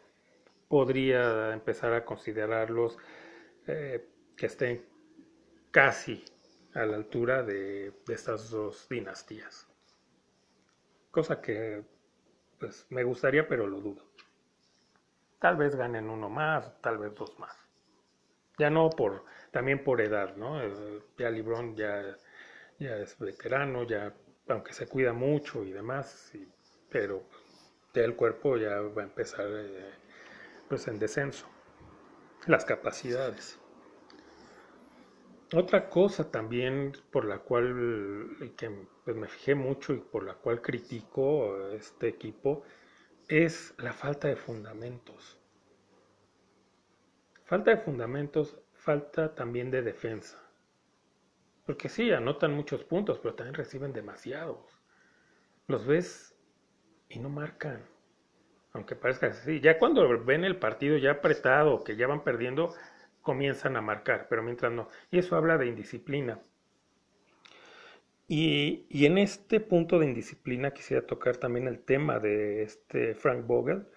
[0.67, 2.97] podría empezar a considerarlos
[3.67, 4.85] eh, que estén
[5.71, 6.23] casi
[6.73, 9.67] a la altura de, estas dos dinastías.
[11.11, 11.83] Cosa que
[12.59, 14.03] pues me gustaría, pero lo dudo.
[15.39, 17.57] Tal vez ganen uno más, tal vez dos más.
[18.57, 20.61] Ya no por, también por edad, ¿no?
[20.61, 22.15] Eh, ya Libron ya,
[22.77, 24.13] ya es veterano, ya,
[24.47, 26.31] aunque se cuida mucho y demás,
[26.89, 27.23] pero
[27.93, 29.91] ya el cuerpo ya va a empezar eh,
[30.69, 31.47] pues en descenso.
[32.45, 33.60] Las capacidades.
[35.53, 38.71] Otra cosa también por la cual que
[39.03, 42.63] pues, me fijé mucho y por la cual critico este equipo
[43.27, 45.37] es la falta de fundamentos.
[47.43, 50.41] Falta de fundamentos, falta también de defensa.
[51.65, 54.79] Porque sí, anotan muchos puntos, pero también reciben demasiados.
[55.67, 56.33] Los ves
[57.09, 57.85] y no marcan.
[58.71, 59.59] Aunque parezca así.
[59.59, 62.73] Ya cuando ven el partido ya apretado, que ya van perdiendo,
[63.21, 64.87] comienzan a marcar, pero mientras no.
[65.11, 66.39] Y eso habla de indisciplina.
[68.27, 73.87] Y, en este punto de indisciplina quisiera tocar también el tema de este Frank Vogel,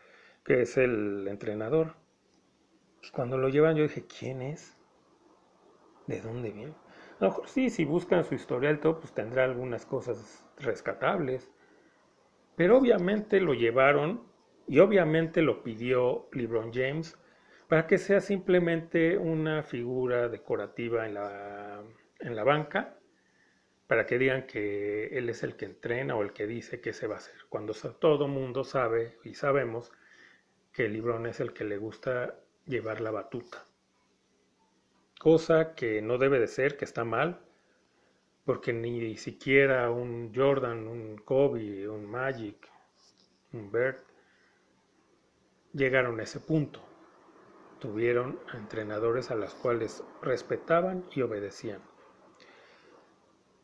[0.45, 1.95] que es el entrenador.
[3.13, 4.77] Cuando lo llevan yo dije, ¿quién es?
[6.09, 6.75] ¿De dónde viene?
[7.21, 11.53] A lo mejor sí, si buscan su historial todo, pues tendrá algunas cosas rescatables.
[12.57, 14.25] Pero obviamente lo llevaron
[14.67, 17.17] y obviamente lo pidió LeBron James
[17.69, 21.83] para que sea simplemente una figura decorativa en la,
[22.21, 22.97] en la banca,
[23.87, 27.07] para que digan que él es el que entrena o el que dice que se
[27.07, 29.93] va a hacer, cuando todo mundo sabe y sabemos
[30.73, 33.65] que LeBron es el que le gusta llevar la batuta.
[35.19, 37.41] Cosa que no debe de ser, que está mal,
[38.45, 42.69] porque ni siquiera un Jordan, un Kobe, un Magic,
[43.53, 44.05] un Bert
[45.73, 46.94] llegaron a ese punto.
[47.85, 51.83] Tuvieron entrenadores a los cuales respetaban y obedecían.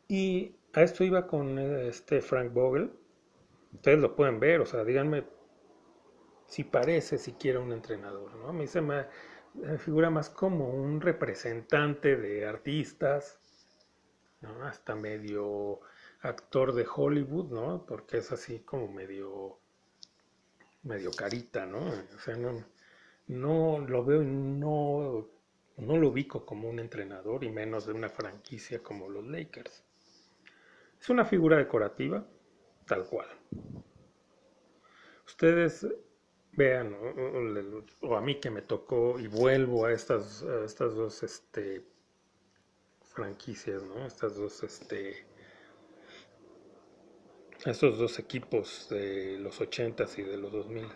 [0.08, 2.92] Y a esto iba con este Frank Vogel.
[3.72, 5.24] Ustedes lo pueden ver, o sea, díganme
[6.46, 8.50] si parece siquiera un entrenador, ¿no?
[8.50, 9.06] A mí se me,
[9.78, 13.40] figura más como un representante de artistas,
[14.42, 14.64] ¿no?
[14.64, 15.80] Hasta medio
[16.20, 17.86] actor de Hollywood, ¿no?
[17.86, 19.60] Porque es así como medio
[20.82, 21.88] medio carita, ¿no?
[21.88, 22.62] O sea, no,
[23.30, 25.28] no lo veo y no,
[25.76, 29.84] no lo ubico como un entrenador y menos de una franquicia como los Lakers.
[31.00, 32.26] Es una figura decorativa,
[32.86, 33.28] tal cual.
[35.26, 35.86] Ustedes
[36.52, 36.96] vean,
[38.02, 41.84] o, a mí que me tocó y vuelvo a estas, estas dos este,
[43.14, 44.06] franquicias, ¿no?
[44.06, 45.24] Estas dos este,
[47.64, 50.88] estos dos equipos de los 80s y de los 2000.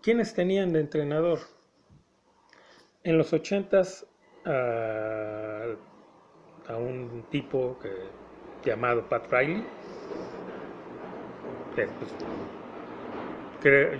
[0.00, 1.55] ¿Quiénes tenían de entrenador?
[3.06, 4.04] En los 80s
[4.44, 5.64] a,
[6.76, 7.88] un tipo que,
[8.68, 9.64] llamado Pat Riley.
[11.76, 11.88] Pues,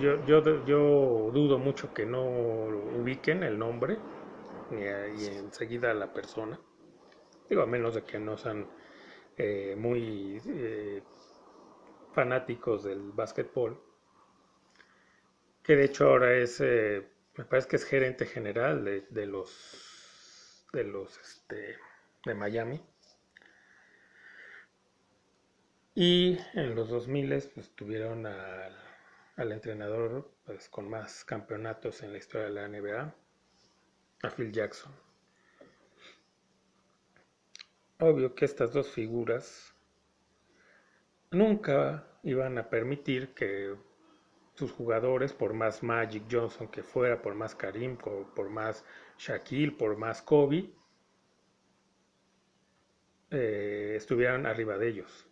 [0.00, 3.96] yo, yo, yo, dudo mucho que no ubiquen el nombre
[4.72, 6.58] y enseguida la persona.
[7.48, 8.66] Digo, a menos de que no sean
[9.36, 11.00] eh, muy eh,
[12.12, 13.80] fanáticos del básquetbol,
[15.62, 20.84] que de hecho ahora es, eh, me parece que es gerente general de, los, de
[20.84, 21.76] los, este,
[22.24, 22.80] de Miami.
[25.94, 28.76] Y en los 2000 pues tuvieron al,
[29.36, 33.14] al entrenador pues, con más campeonatos en la historia de la NBA,
[34.22, 34.92] a Phil Jackson.
[37.98, 39.74] Obvio que estas dos figuras
[41.30, 43.74] nunca iban a permitir que
[44.56, 48.84] sus jugadores, por más Magic Johnson que fuera, por más Karim, por más
[49.18, 50.70] Shaquille, por más Kobe,
[53.30, 55.26] eh, estuvieran arriba de ellos.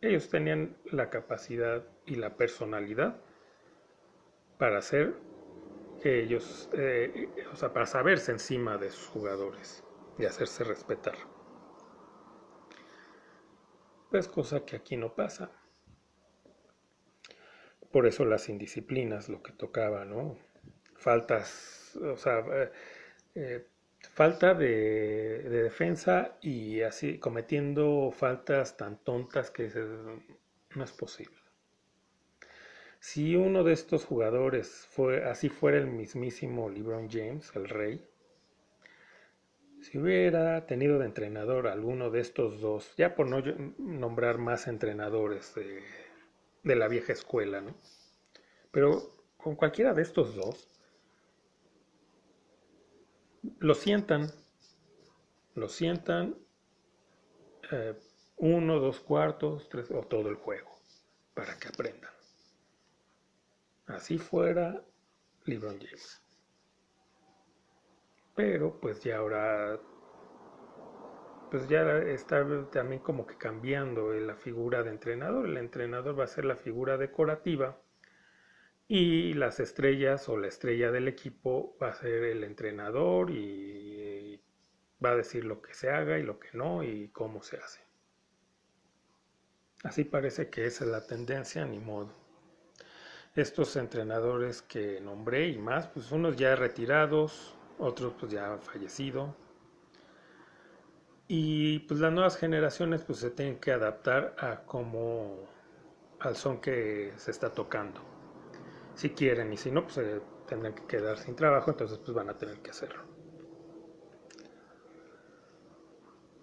[0.00, 3.16] Ellos tenían la capacidad y la personalidad
[4.58, 5.14] para hacer
[6.02, 9.82] que ellos, eh, o sea, para saberse encima de sus jugadores
[10.18, 11.16] y hacerse respetar.
[14.12, 15.50] Es cosa que aquí no pasa.
[17.92, 20.36] Por eso las indisciplinas, lo que tocaba, ¿no?
[20.96, 22.72] Faltas, o sea, eh,
[23.34, 23.66] eh,
[24.12, 29.70] falta de, defensa y así cometiendo faltas tan tontas que
[30.74, 31.36] no es posible.
[33.00, 38.04] Si uno de estos jugadores fue así fuera el mismísimo LeBron James, el rey,
[39.80, 43.40] si hubiera tenido de entrenador alguno de estos dos, ya por no
[43.78, 45.80] nombrar más entrenadores de,
[46.62, 47.74] la vieja escuela, ¿no?
[48.70, 50.68] Pero con cualquiera de estos dos,
[53.60, 54.30] lo sientan,
[55.54, 56.36] lo sientan
[57.70, 57.98] eh,
[58.36, 60.70] uno, dos cuartos, tres o todo el juego,
[61.34, 62.12] para que aprendan.
[63.86, 64.84] Así fuera
[65.44, 66.20] LeBron James
[68.38, 69.80] pero pues ya ahora
[71.50, 75.46] pues ya está también como que cambiando la figura de entrenador.
[75.46, 77.78] El entrenador va a ser la figura decorativa
[78.88, 84.40] y las estrellas o la estrella del equipo va a ser el entrenador y
[85.04, 87.80] va a decir lo que se haga y lo que no y cómo se hace.
[89.84, 92.12] Así parece que esa es la tendencia, ni modo.
[93.36, 99.36] Estos entrenadores que nombré y más, pues unos ya retirados, otros pues ya fallecido.
[101.28, 105.46] Y pues las nuevas generaciones pues se tienen que adaptar a cómo
[106.20, 108.00] al son que se está tocando.
[108.94, 112.30] Si quieren y si no pues se tendrán que quedar sin trabajo, entonces pues van
[112.30, 113.02] a tener que hacerlo.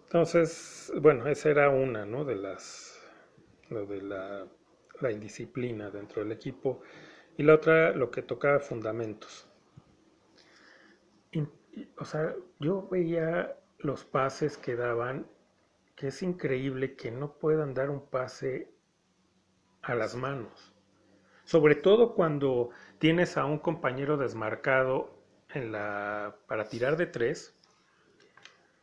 [0.03, 2.23] Entonces, bueno, esa era una, ¿no?
[2.23, 3.01] De las,
[3.69, 4.47] lo de la,
[5.01, 6.81] la indisciplina dentro del equipo.
[7.37, 9.49] Y la otra, lo que tocaba fundamentos
[11.97, 13.55] o sea, yo veía
[13.85, 15.27] los pases que daban,
[15.95, 18.71] que es increíble que no puedan dar un pase
[19.81, 20.73] a las manos.
[21.45, 25.15] Sobre todo cuando tienes a un compañero desmarcado
[25.53, 27.53] en la, para tirar de tres.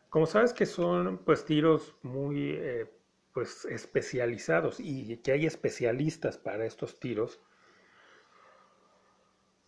[0.09, 2.91] Como sabes que son pues tiros muy eh,
[3.33, 7.41] pues especializados y que hay especialistas para estos tiros.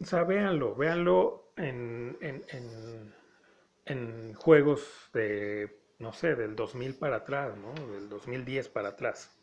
[0.00, 2.16] O sea, véanlo, véanlo en,
[4.34, 7.72] juegos de, no sé, del 2000 para atrás, ¿no?
[7.92, 9.36] Del 2010 para atrás.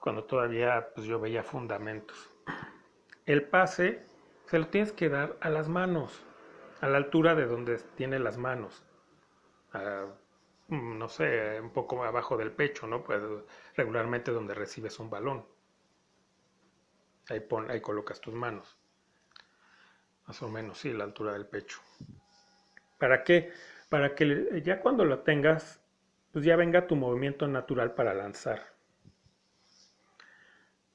[0.00, 2.30] Cuando todavía pues, yo veía fundamentos.
[3.26, 4.04] El pase
[4.46, 6.22] se lo tienes que dar a las manos,
[6.80, 8.82] a la altura de donde tiene las manos.
[10.68, 13.04] Mm, no sé, un poco abajo del pecho, ¿no?
[13.04, 13.22] Pues
[13.76, 15.46] regularmente donde recibes un balón.
[17.28, 18.76] Ahí, pon, ahí colocas tus manos.
[20.26, 21.80] Más o menos, sí, la altura del pecho.
[23.02, 23.50] ¿Para qué?
[23.88, 25.80] Para que ya cuando lo tengas,
[26.30, 28.62] pues ya venga tu movimiento natural para lanzar.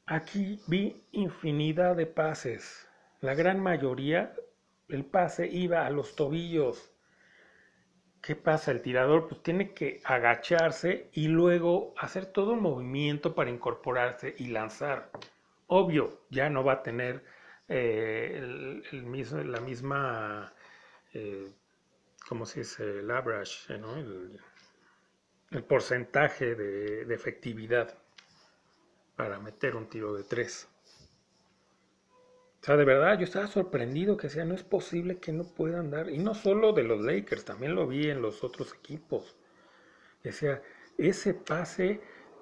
[0.05, 2.87] Aquí vi infinidad de pases.
[3.19, 4.33] La gran mayoría,
[4.87, 6.93] el pase iba a los tobillos.
[8.21, 8.71] ¿Qué pasa?
[8.71, 14.47] El tirador pues tiene que agacharse y luego hacer todo un movimiento para incorporarse y
[14.47, 15.11] lanzar.
[15.67, 17.21] Obvio, ya no va a tener
[17.67, 20.53] eh, el, mismo, la misma,
[21.13, 21.51] eh,
[22.27, 22.99] ¿cómo se dice?
[22.99, 27.97] El average, el, porcentaje de, efectividad
[29.15, 30.67] para meter un tiro de tres.
[32.61, 35.89] O sea, de verdad, yo estaba sorprendido que sea, no es posible que no puedan
[35.89, 39.37] dar, y no solo de los Lakers, también lo vi en los otros equipos.
[40.29, 40.61] Sea,
[40.97, 42.01] ese pase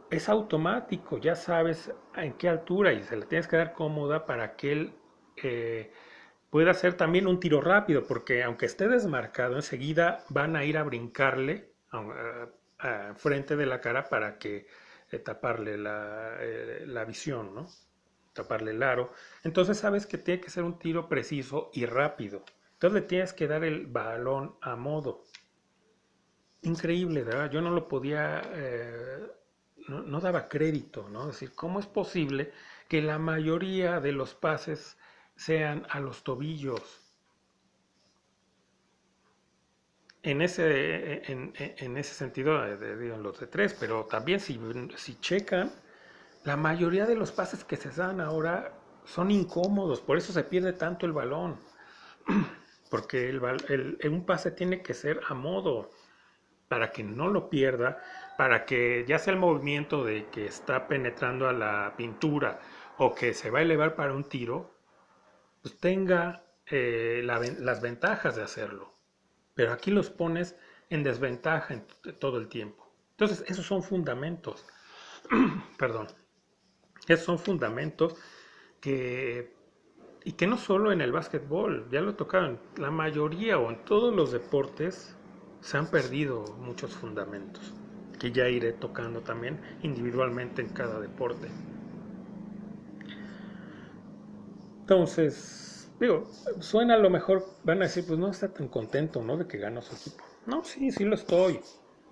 [0.09, 4.55] es automático, ya sabes en qué altura y se la tienes que dar cómoda para
[4.55, 4.93] que él
[5.35, 5.91] eh,
[6.55, 10.83] pueda hacer también un tiro rápido, porque aunque esté desmarcado, enseguida van a ir a
[10.83, 14.65] brincarle a, frente de la cara para que
[15.11, 17.67] eh, taparle la, eh, la visión, ¿no?
[18.31, 19.11] taparle el aro.
[19.43, 22.45] Entonces sabes que tiene que ser un tiro preciso y rápido.
[22.75, 25.25] Entonces le tienes que dar el balón a modo.
[26.61, 27.51] Increíble, ¿verdad?
[27.51, 29.27] Yo no lo podía, eh,
[29.89, 31.23] no, daba crédito, ¿no?
[31.23, 32.53] Es decir, ¿cómo es posible
[32.87, 34.97] que la mayoría de los pases
[35.35, 37.01] sean a los tobillos?
[40.23, 42.65] En ese, en, ese sentido,
[42.97, 44.59] digo, los de tres, pero también si,
[44.95, 45.71] si checan,
[46.45, 48.73] la mayoría de los pases que se dan ahora
[49.05, 51.59] son incómodos, por eso se pierde tanto el balón.
[52.89, 55.89] Porque el, un pase tiene que ser a modo
[56.67, 58.01] para que no lo pierda,
[58.37, 62.59] para que ya sea el movimiento de que está penetrando a la pintura
[62.97, 64.74] o que se va a elevar para un tiro,
[65.69, 68.93] tenga eh, las ventajas de hacerlo.
[69.53, 70.55] Pero aquí los pones
[70.89, 71.85] en desventaja en
[72.19, 72.91] todo el tiempo.
[73.11, 74.65] Entonces, esos son fundamentos.
[75.77, 76.07] Perdón.
[77.07, 78.15] Esos son fundamentos
[78.81, 79.53] que,
[80.23, 84.13] y que no solo en el básquetbol, ya lo tocaron, la mayoría o en todos
[84.13, 85.15] los deportes
[85.61, 87.73] se han perdido muchos fundamentos,
[88.19, 91.47] que ya iré tocando también individualmente en cada deporte.
[94.85, 96.29] Entonces, digo,
[96.59, 99.35] suena a lo mejor, van a decir, pues no está tan contento, ¿no?
[99.35, 100.23] De que gana su equipo.
[100.45, 101.59] No, sí, sí lo estoy.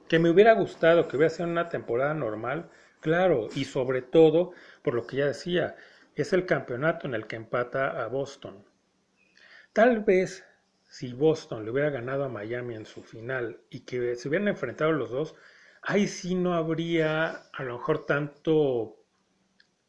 [0.08, 4.96] Que me hubiera gustado que hubiera sido una temporada normal, claro, y sobre todo por
[4.96, 5.76] lo que ya decía,
[6.16, 8.66] es el campeonato en el que empata a Boston.
[9.72, 10.44] Tal vez
[10.88, 14.94] si Boston le hubiera ganado a Miami en su final y que se hubieran enfrentado
[14.94, 15.36] los dos,
[15.84, 18.98] ahí sí no habría a lo mejor tanto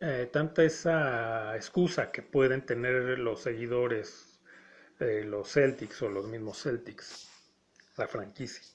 [0.01, 4.40] eh, tanta esa excusa que pueden tener los seguidores
[4.99, 7.28] de los Celtics o los mismos Celtics,
[7.97, 8.74] la franquicia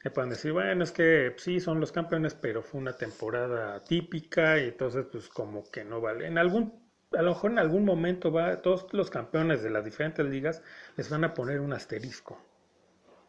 [0.00, 4.58] que pueden decir, bueno, es que sí, son los campeones, pero fue una temporada típica
[4.58, 6.26] y entonces pues como que no vale.
[6.26, 6.72] En algún,
[7.12, 10.62] a lo mejor en algún momento va, todos los campeones de las diferentes ligas
[10.96, 12.40] les van a poner un asterisco.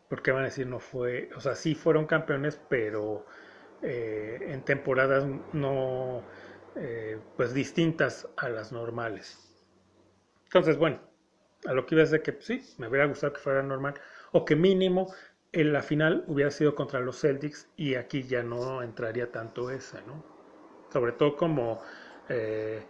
[0.10, 3.26] Porque van a decir, no fue, o sea, sí fueron campeones, pero
[3.82, 6.24] eh, en temporadas no,
[6.76, 9.38] eh, pues distintas a las normales.
[10.46, 11.00] Entonces, bueno,
[11.66, 13.94] a lo que iba es de que pues, sí, me hubiera gustado que fuera normal,
[14.32, 15.14] o que mínimo
[15.52, 20.02] en la final hubiera sido contra los Celtics y aquí ya no entraría tanto esa,
[20.02, 20.24] ¿no?
[20.92, 21.82] Sobre todo como
[22.28, 22.84] eh,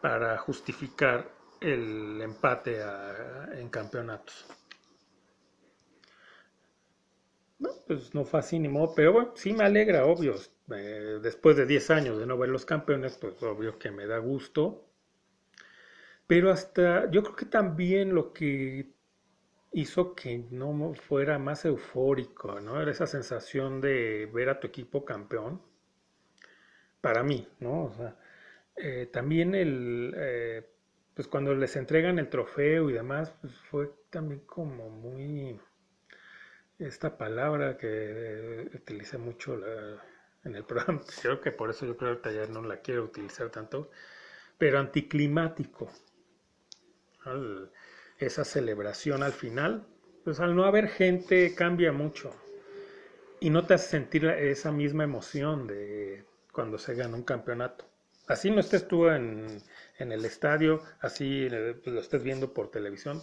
[0.00, 1.30] para justificar
[1.60, 2.80] el empate
[3.52, 4.46] en campeonatos.
[7.58, 10.36] No, pues no fue así ni modo, pero bueno, sí me alegra, obvio.
[10.74, 14.16] Eh, después de 10 años de no ver los campeones, pues obvio que me da
[14.18, 14.88] gusto.
[16.28, 18.92] Pero hasta, yo creo que también lo que
[19.72, 22.80] hizo que no fuera más eufórico, ¿no?
[22.82, 25.62] Era esa sensación de ver a tu equipo campeón.
[27.00, 27.84] Para mí, ¿no?
[27.84, 28.16] O sea,
[28.76, 30.66] eh, también el, eh,
[31.14, 35.60] pues cuando les entregan el trofeo y demás, pues fue también como muy,
[36.78, 39.58] esta palabra que eh, utilicé mucho
[40.44, 43.50] en el programa, creo que por eso yo creo que ya no la quiero utilizar
[43.50, 43.90] tanto,
[44.58, 45.90] pero anticlimático.
[48.18, 49.86] esa celebración al final,
[50.24, 52.34] pues al no haber gente cambia mucho
[53.40, 57.84] y no te hace sentir esa misma emoción de cuando se gana un campeonato.
[58.28, 59.62] Así no estés tú en,
[59.98, 63.22] el estadio, así pues, lo estés viendo por televisión,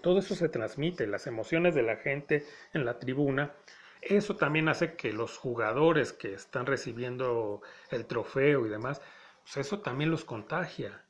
[0.00, 3.52] todo eso se transmite, las emociones de la gente en la tribuna.
[4.00, 7.60] Eso también hace que los jugadores que están recibiendo
[7.90, 9.02] el trofeo y demás,
[9.42, 11.04] pues eso también los contagia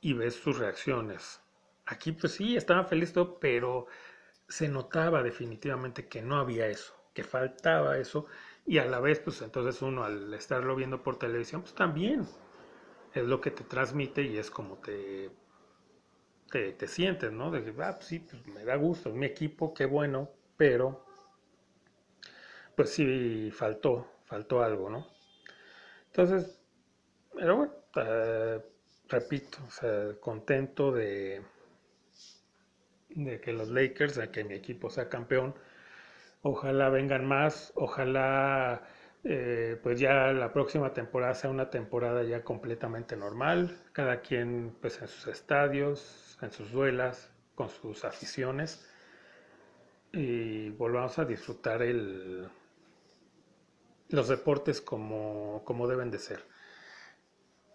[0.00, 1.40] y ves sus reacciones.
[1.86, 3.88] Aquí pues sí, estaban felices pero
[4.48, 8.26] se notaba definitivamente que no había eso, que faltaba eso
[8.64, 12.26] y a la vez pues entonces uno al estarlo viendo por televisión pues también
[13.14, 15.30] es lo que te transmite y es como te,
[16.50, 17.50] te, sientes, ¿no?
[17.50, 21.04] De que, ah, pues sí, pues me da gusto, es mi equipo, qué bueno, pero
[22.76, 25.06] pues sí faltó, faltó algo, ¿no?
[26.06, 26.60] Entonces,
[27.34, 28.60] pero bueno, eh,
[29.08, 29.58] repito,
[30.20, 31.42] contento de,
[33.10, 35.54] de que los Lakers, de que mi equipo sea campeón.
[36.42, 38.86] Ojalá vengan más, ojalá
[39.26, 45.00] eh, pues ya la próxima temporada sea una temporada ya completamente normal, cada quien pues
[45.00, 48.86] en sus estadios, en sus duelas, con sus aficiones.
[50.12, 52.48] Y volvamos a disfrutar el,
[54.10, 56.44] los deportes como, como deben de ser.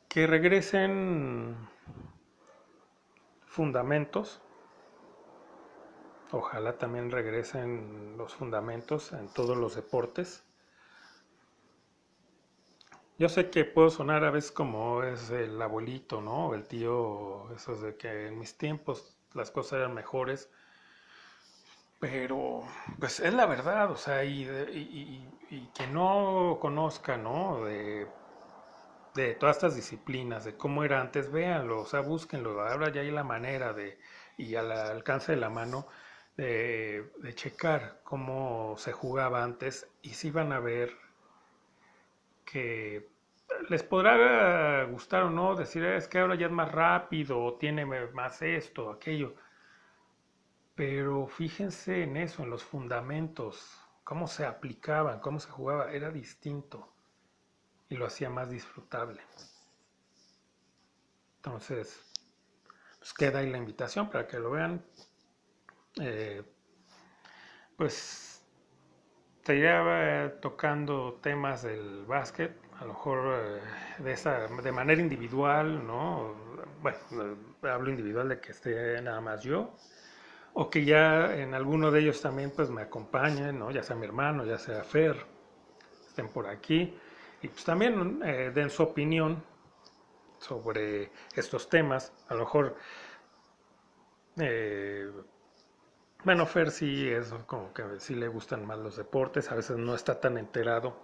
[0.08, 1.56] Que regresen
[3.45, 4.39] fundamentos,
[6.32, 10.43] ojalá también regresen los fundamentos en todos los deportes
[13.20, 16.53] yo sé que puedo sonar a veces como es el abuelito, ¿no?
[16.55, 20.49] El tío, eso de que en mis tiempos las cosas eran mejores.
[21.99, 22.63] Pero,
[22.99, 24.43] pues es la verdad, o sea, y,
[25.49, 27.65] y, que no conozca, ¿no?
[27.65, 28.07] De,
[29.15, 32.61] de, todas estas disciplinas, de cómo era antes, véanlo, o sea, búsquenlo.
[32.61, 33.99] Ahora ya hay la manera de,
[34.38, 35.88] y al alcance de la mano,
[36.38, 41.09] de, de checar cómo se jugaba antes y si van a ver
[42.52, 43.10] que
[43.70, 48.41] les podrá gustar o no decir es que ahora ya es más rápido tiene más
[48.41, 49.36] esto aquello.
[50.76, 56.93] Pero fíjense en eso, en los fundamentos, cómo se aplicaban, cómo se jugaba, era distinto
[57.89, 59.22] y lo hacía más disfrutable.
[61.38, 62.02] Entonces,
[62.97, 64.86] pues queda ahí la invitación para que lo vean.
[66.00, 66.43] Eh,
[67.76, 68.28] pues
[69.50, 76.36] estaría tocando temas del básquet, a lo mejor eh, de, esa, de manera individual, ¿no?
[76.84, 77.00] Bueno,
[77.64, 79.74] hablo individual de que esté nada más yo,
[80.54, 83.72] o que ya en alguno de ellos también pues me acompañen, ¿no?
[83.72, 85.18] Ya sea mi hermano, ya sea Fer,
[86.08, 86.95] estén por aquí,
[87.41, 89.43] y pues también eh, den su opinión
[90.38, 92.76] sobre estos temas, a lo mejor...
[94.38, 95.12] Eh,
[96.24, 99.95] bueno, Fer sí es como que sí le gustan más los deportes, a veces no
[99.95, 100.95] está tan enterado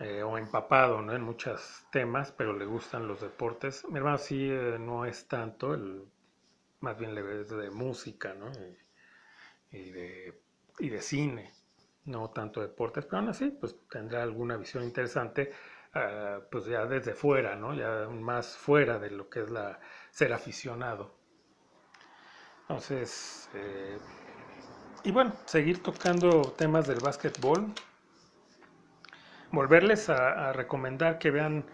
[0.00, 1.14] eh, o empapado ¿no?
[1.14, 3.84] en muchos temas, pero le gustan los deportes.
[3.88, 6.04] Mi hermano sí eh, no es tanto, el,
[6.80, 8.50] más bien le es de música ¿no?
[9.70, 10.40] y, de,
[10.78, 11.52] y de cine,
[12.04, 15.52] no tanto deportes, pero aún así pues tendrá alguna visión interesante.
[15.94, 17.72] Ah, pues ya desde fuera, ¿no?
[17.74, 21.15] Ya más fuera de lo que es la ser aficionado.
[22.68, 23.96] Entonces, eh,
[25.04, 27.72] y bueno, seguir tocando temas del básquetbol.
[29.52, 31.64] Volverles a, recomendar que vean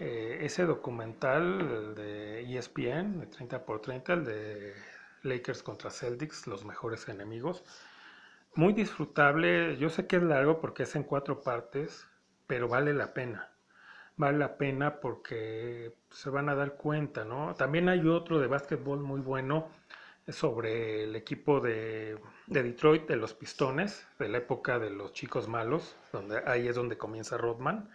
[0.00, 4.74] eh, ese documental de ESPN, de 30 por 30, el de
[5.22, 7.62] Lakers contra Celtics, los mejores enemigos.
[8.56, 12.08] Muy disfrutable, yo sé que es largo porque es en cuatro partes,
[12.48, 13.52] pero vale la pena.
[14.16, 17.54] Vale la pena porque se van a dar cuenta, ¿no?
[17.54, 19.68] También hay otro de básquetbol muy bueno
[20.28, 25.96] sobre el equipo de, Detroit, de los Pistones, de la época de los chicos malos,
[26.12, 27.90] donde ahí es donde comienza Rodman,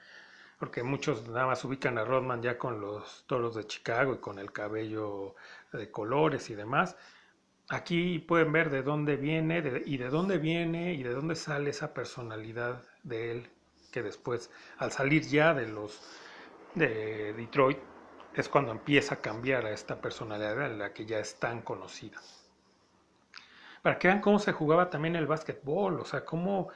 [0.59, 4.39] porque muchos nada más ubican a Rodman ya con los toros de Chicago y con
[4.39, 5.35] el cabello
[5.71, 6.95] de colores y demás.
[7.69, 11.93] Aquí pueden ver de dónde viene y de dónde viene y de dónde sale esa
[11.93, 13.49] personalidad de él,
[13.91, 15.99] que después, al salir ya de los
[16.75, 17.79] de Detroit,
[18.41, 22.19] es cuando empieza a cambiar a esta personalidad en la que ya es tan conocida.
[23.81, 26.69] para que vean cómo se jugaba también el básquetbol, o sea, cómo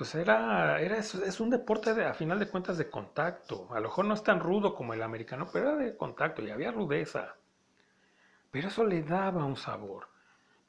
[0.00, 3.68] pues era, era es, un deporte de, a final de cuentas de contacto.
[3.70, 6.50] A lo mejor no es tan rudo como el americano, pero era de contacto y
[6.50, 7.36] había rudeza.
[8.50, 10.08] Pero eso le daba un sabor.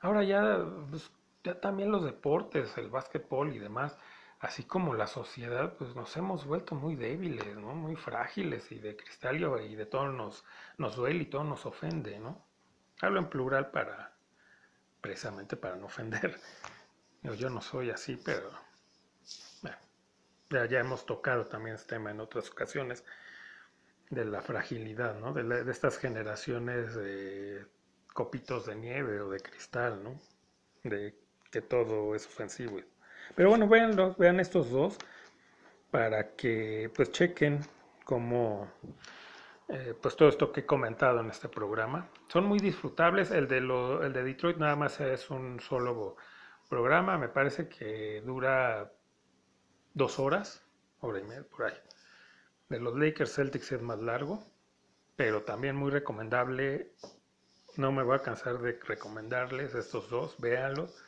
[0.02, 1.12] Ahora ya, pues,
[1.44, 3.98] ya también los deportes, el básquetbol y demás,
[4.42, 7.76] así como la sociedad, pues nos hemos vuelto muy débiles, ¿no?
[7.76, 10.44] Muy frágiles y de cristal y de todo nos,
[10.78, 12.44] nos duele y todo nos ofende, ¿no?
[13.02, 14.16] Hablo en plural para,
[15.00, 16.40] precisamente para no ofender.
[17.22, 18.50] Yo, no soy así, pero
[20.50, 23.06] ya, ya, hemos tocado también este tema en otras ocasiones
[24.10, 25.34] de la fragilidad, ¿no?
[25.34, 27.68] De, de estas generaciones de
[28.12, 30.20] copitos de nieve o de cristal, ¿no?
[30.84, 31.16] De
[31.52, 32.80] que todo es ofensivo.
[33.36, 34.98] Pero bueno, vean, estos dos
[35.90, 37.62] para que pues chequen
[38.06, 38.68] cómo
[39.68, 42.10] eh, pues todo esto que he comentado en este programa.
[42.28, 43.32] Son muy disfrutables.
[43.32, 46.18] El de, lo, el de Detroit nada más es un solo
[46.70, 47.18] programa.
[47.18, 48.92] Me parece que dura
[49.94, 50.64] dos horas,
[51.00, 51.78] hora y media, por ahí.
[52.70, 54.44] De los Lakers Celtics es más largo,
[55.16, 56.94] pero también muy recomendable.
[57.78, 61.02] No me voy a cansar de recomendarles estos dos, véanlos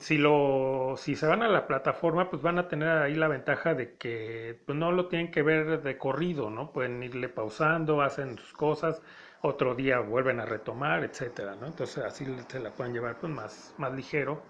[0.00, 3.74] si lo si se van a la plataforma pues van a tener ahí la ventaja
[3.74, 8.36] de que pues, no lo tienen que ver de corrido no pueden irle pausando hacen
[8.36, 9.00] sus cosas
[9.42, 13.74] otro día vuelven a retomar etcétera no entonces así se la pueden llevar pues más
[13.78, 14.42] más ligero.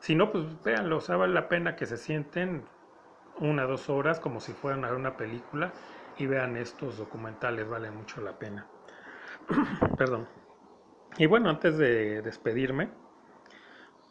[0.00, 2.64] Si no pues véanlo o sea vale la pena que se sienten
[3.38, 5.72] una dos horas como si fueran a ver una película
[6.18, 8.66] y vean estos documentales vale mucho la pena.
[9.98, 10.26] Perdón.
[11.16, 13.03] Y bueno antes de despedirme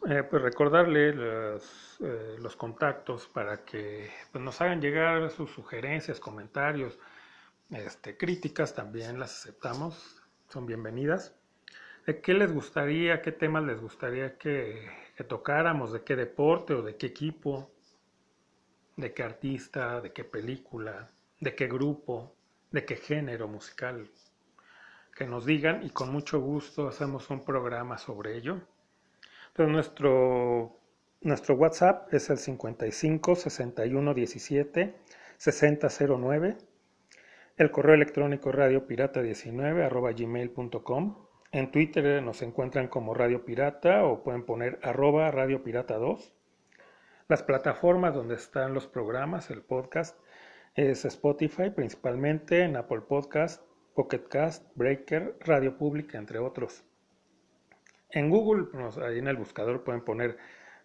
[0.06, 6.20] eh, pues recordarle los, eh, los, contactos para que pues, nos hagan llegar sus sugerencias,
[6.20, 6.98] comentarios,
[7.70, 11.34] este, críticas también las aceptamos, son bienvenidas.
[12.06, 14.90] ¿De qué les gustaría, qué temas les gustaría que
[15.26, 17.70] tocáramos, de qué deporte o de qué equipo,
[18.96, 21.08] de qué artista, de qué película,
[21.40, 22.34] de qué grupo,
[22.72, 24.10] de qué género musical?
[25.14, 28.60] Que nos digan y con mucho gusto hacemos un programa sobre ello
[29.58, 30.78] nuestro,
[31.20, 34.94] nuestro WhatsApp es el 55 61 17
[35.36, 35.88] 60
[36.18, 36.56] 09.
[37.56, 41.26] El correo electrónico radiopirata19 arroba gmail.com.
[41.52, 46.32] En Twitter nos encuentran como Radio Pirata o pueden poner arroba Radio Pirata 2.
[47.28, 50.18] Las plataformas donde están los programas, el podcast,
[50.74, 53.62] es Spotify principalmente, en Apple Podcast,
[53.94, 56.84] Pocket Cast, Breaker, Radio Pública, entre otros.
[58.14, 60.38] En Google, pues, ahí en el buscador pueden poner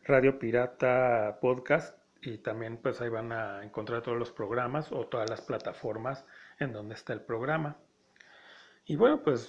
[0.03, 5.29] Radio Pirata Podcast y también pues ahí van a encontrar todos los programas o todas
[5.29, 6.25] las plataformas
[6.57, 7.77] en donde está el programa.
[8.85, 9.47] Y bueno, pues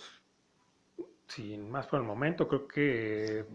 [1.27, 3.47] sin más por el momento, creo que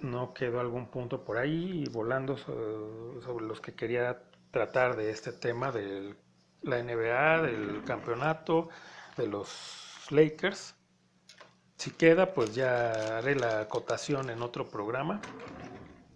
[0.00, 5.70] no quedó algún punto por ahí volando sobre los que quería tratar de este tema
[5.70, 6.16] de
[6.62, 8.70] la NBA, del campeonato,
[9.16, 10.77] de los Lakers.
[11.78, 15.20] Si queda, pues ya haré la acotación en otro programa.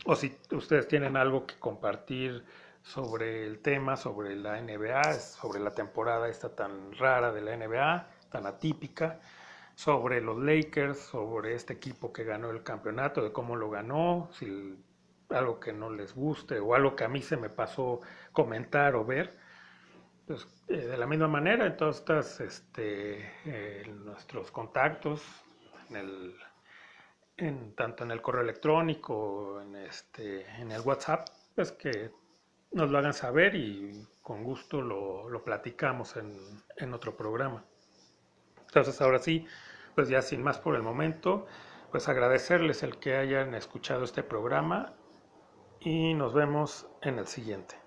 [0.05, 2.45] O si ustedes tienen algo que compartir
[2.83, 8.09] sobre el tema, sobre la NBA, sobre la temporada esta tan rara de la NBA,
[8.29, 9.21] tan atípica,
[9.77, 14.77] sobre los Lakers, sobre este equipo que ganó el campeonato, de cómo lo ganó, si
[15.31, 18.01] algo que no les guste o algo que a mí se me pasó
[18.33, 19.39] comentar o ver,
[20.27, 25.23] pues eh, de la misma manera, en todos estos, este, eh, nuestros contactos,
[25.97, 32.11] en tanto en el correo electrónico, en, este, en el WhatsApp, pues que
[32.73, 36.35] nos lo hagan saber y con gusto lo, lo platicamos en,
[36.77, 37.65] en otro programa.
[38.67, 39.47] Entonces ahora sí,
[39.95, 41.47] pues ya sin más por el momento,
[41.91, 44.95] pues agradecerles el que hayan escuchado este programa
[45.81, 47.82] y nos vemos en el siguiente.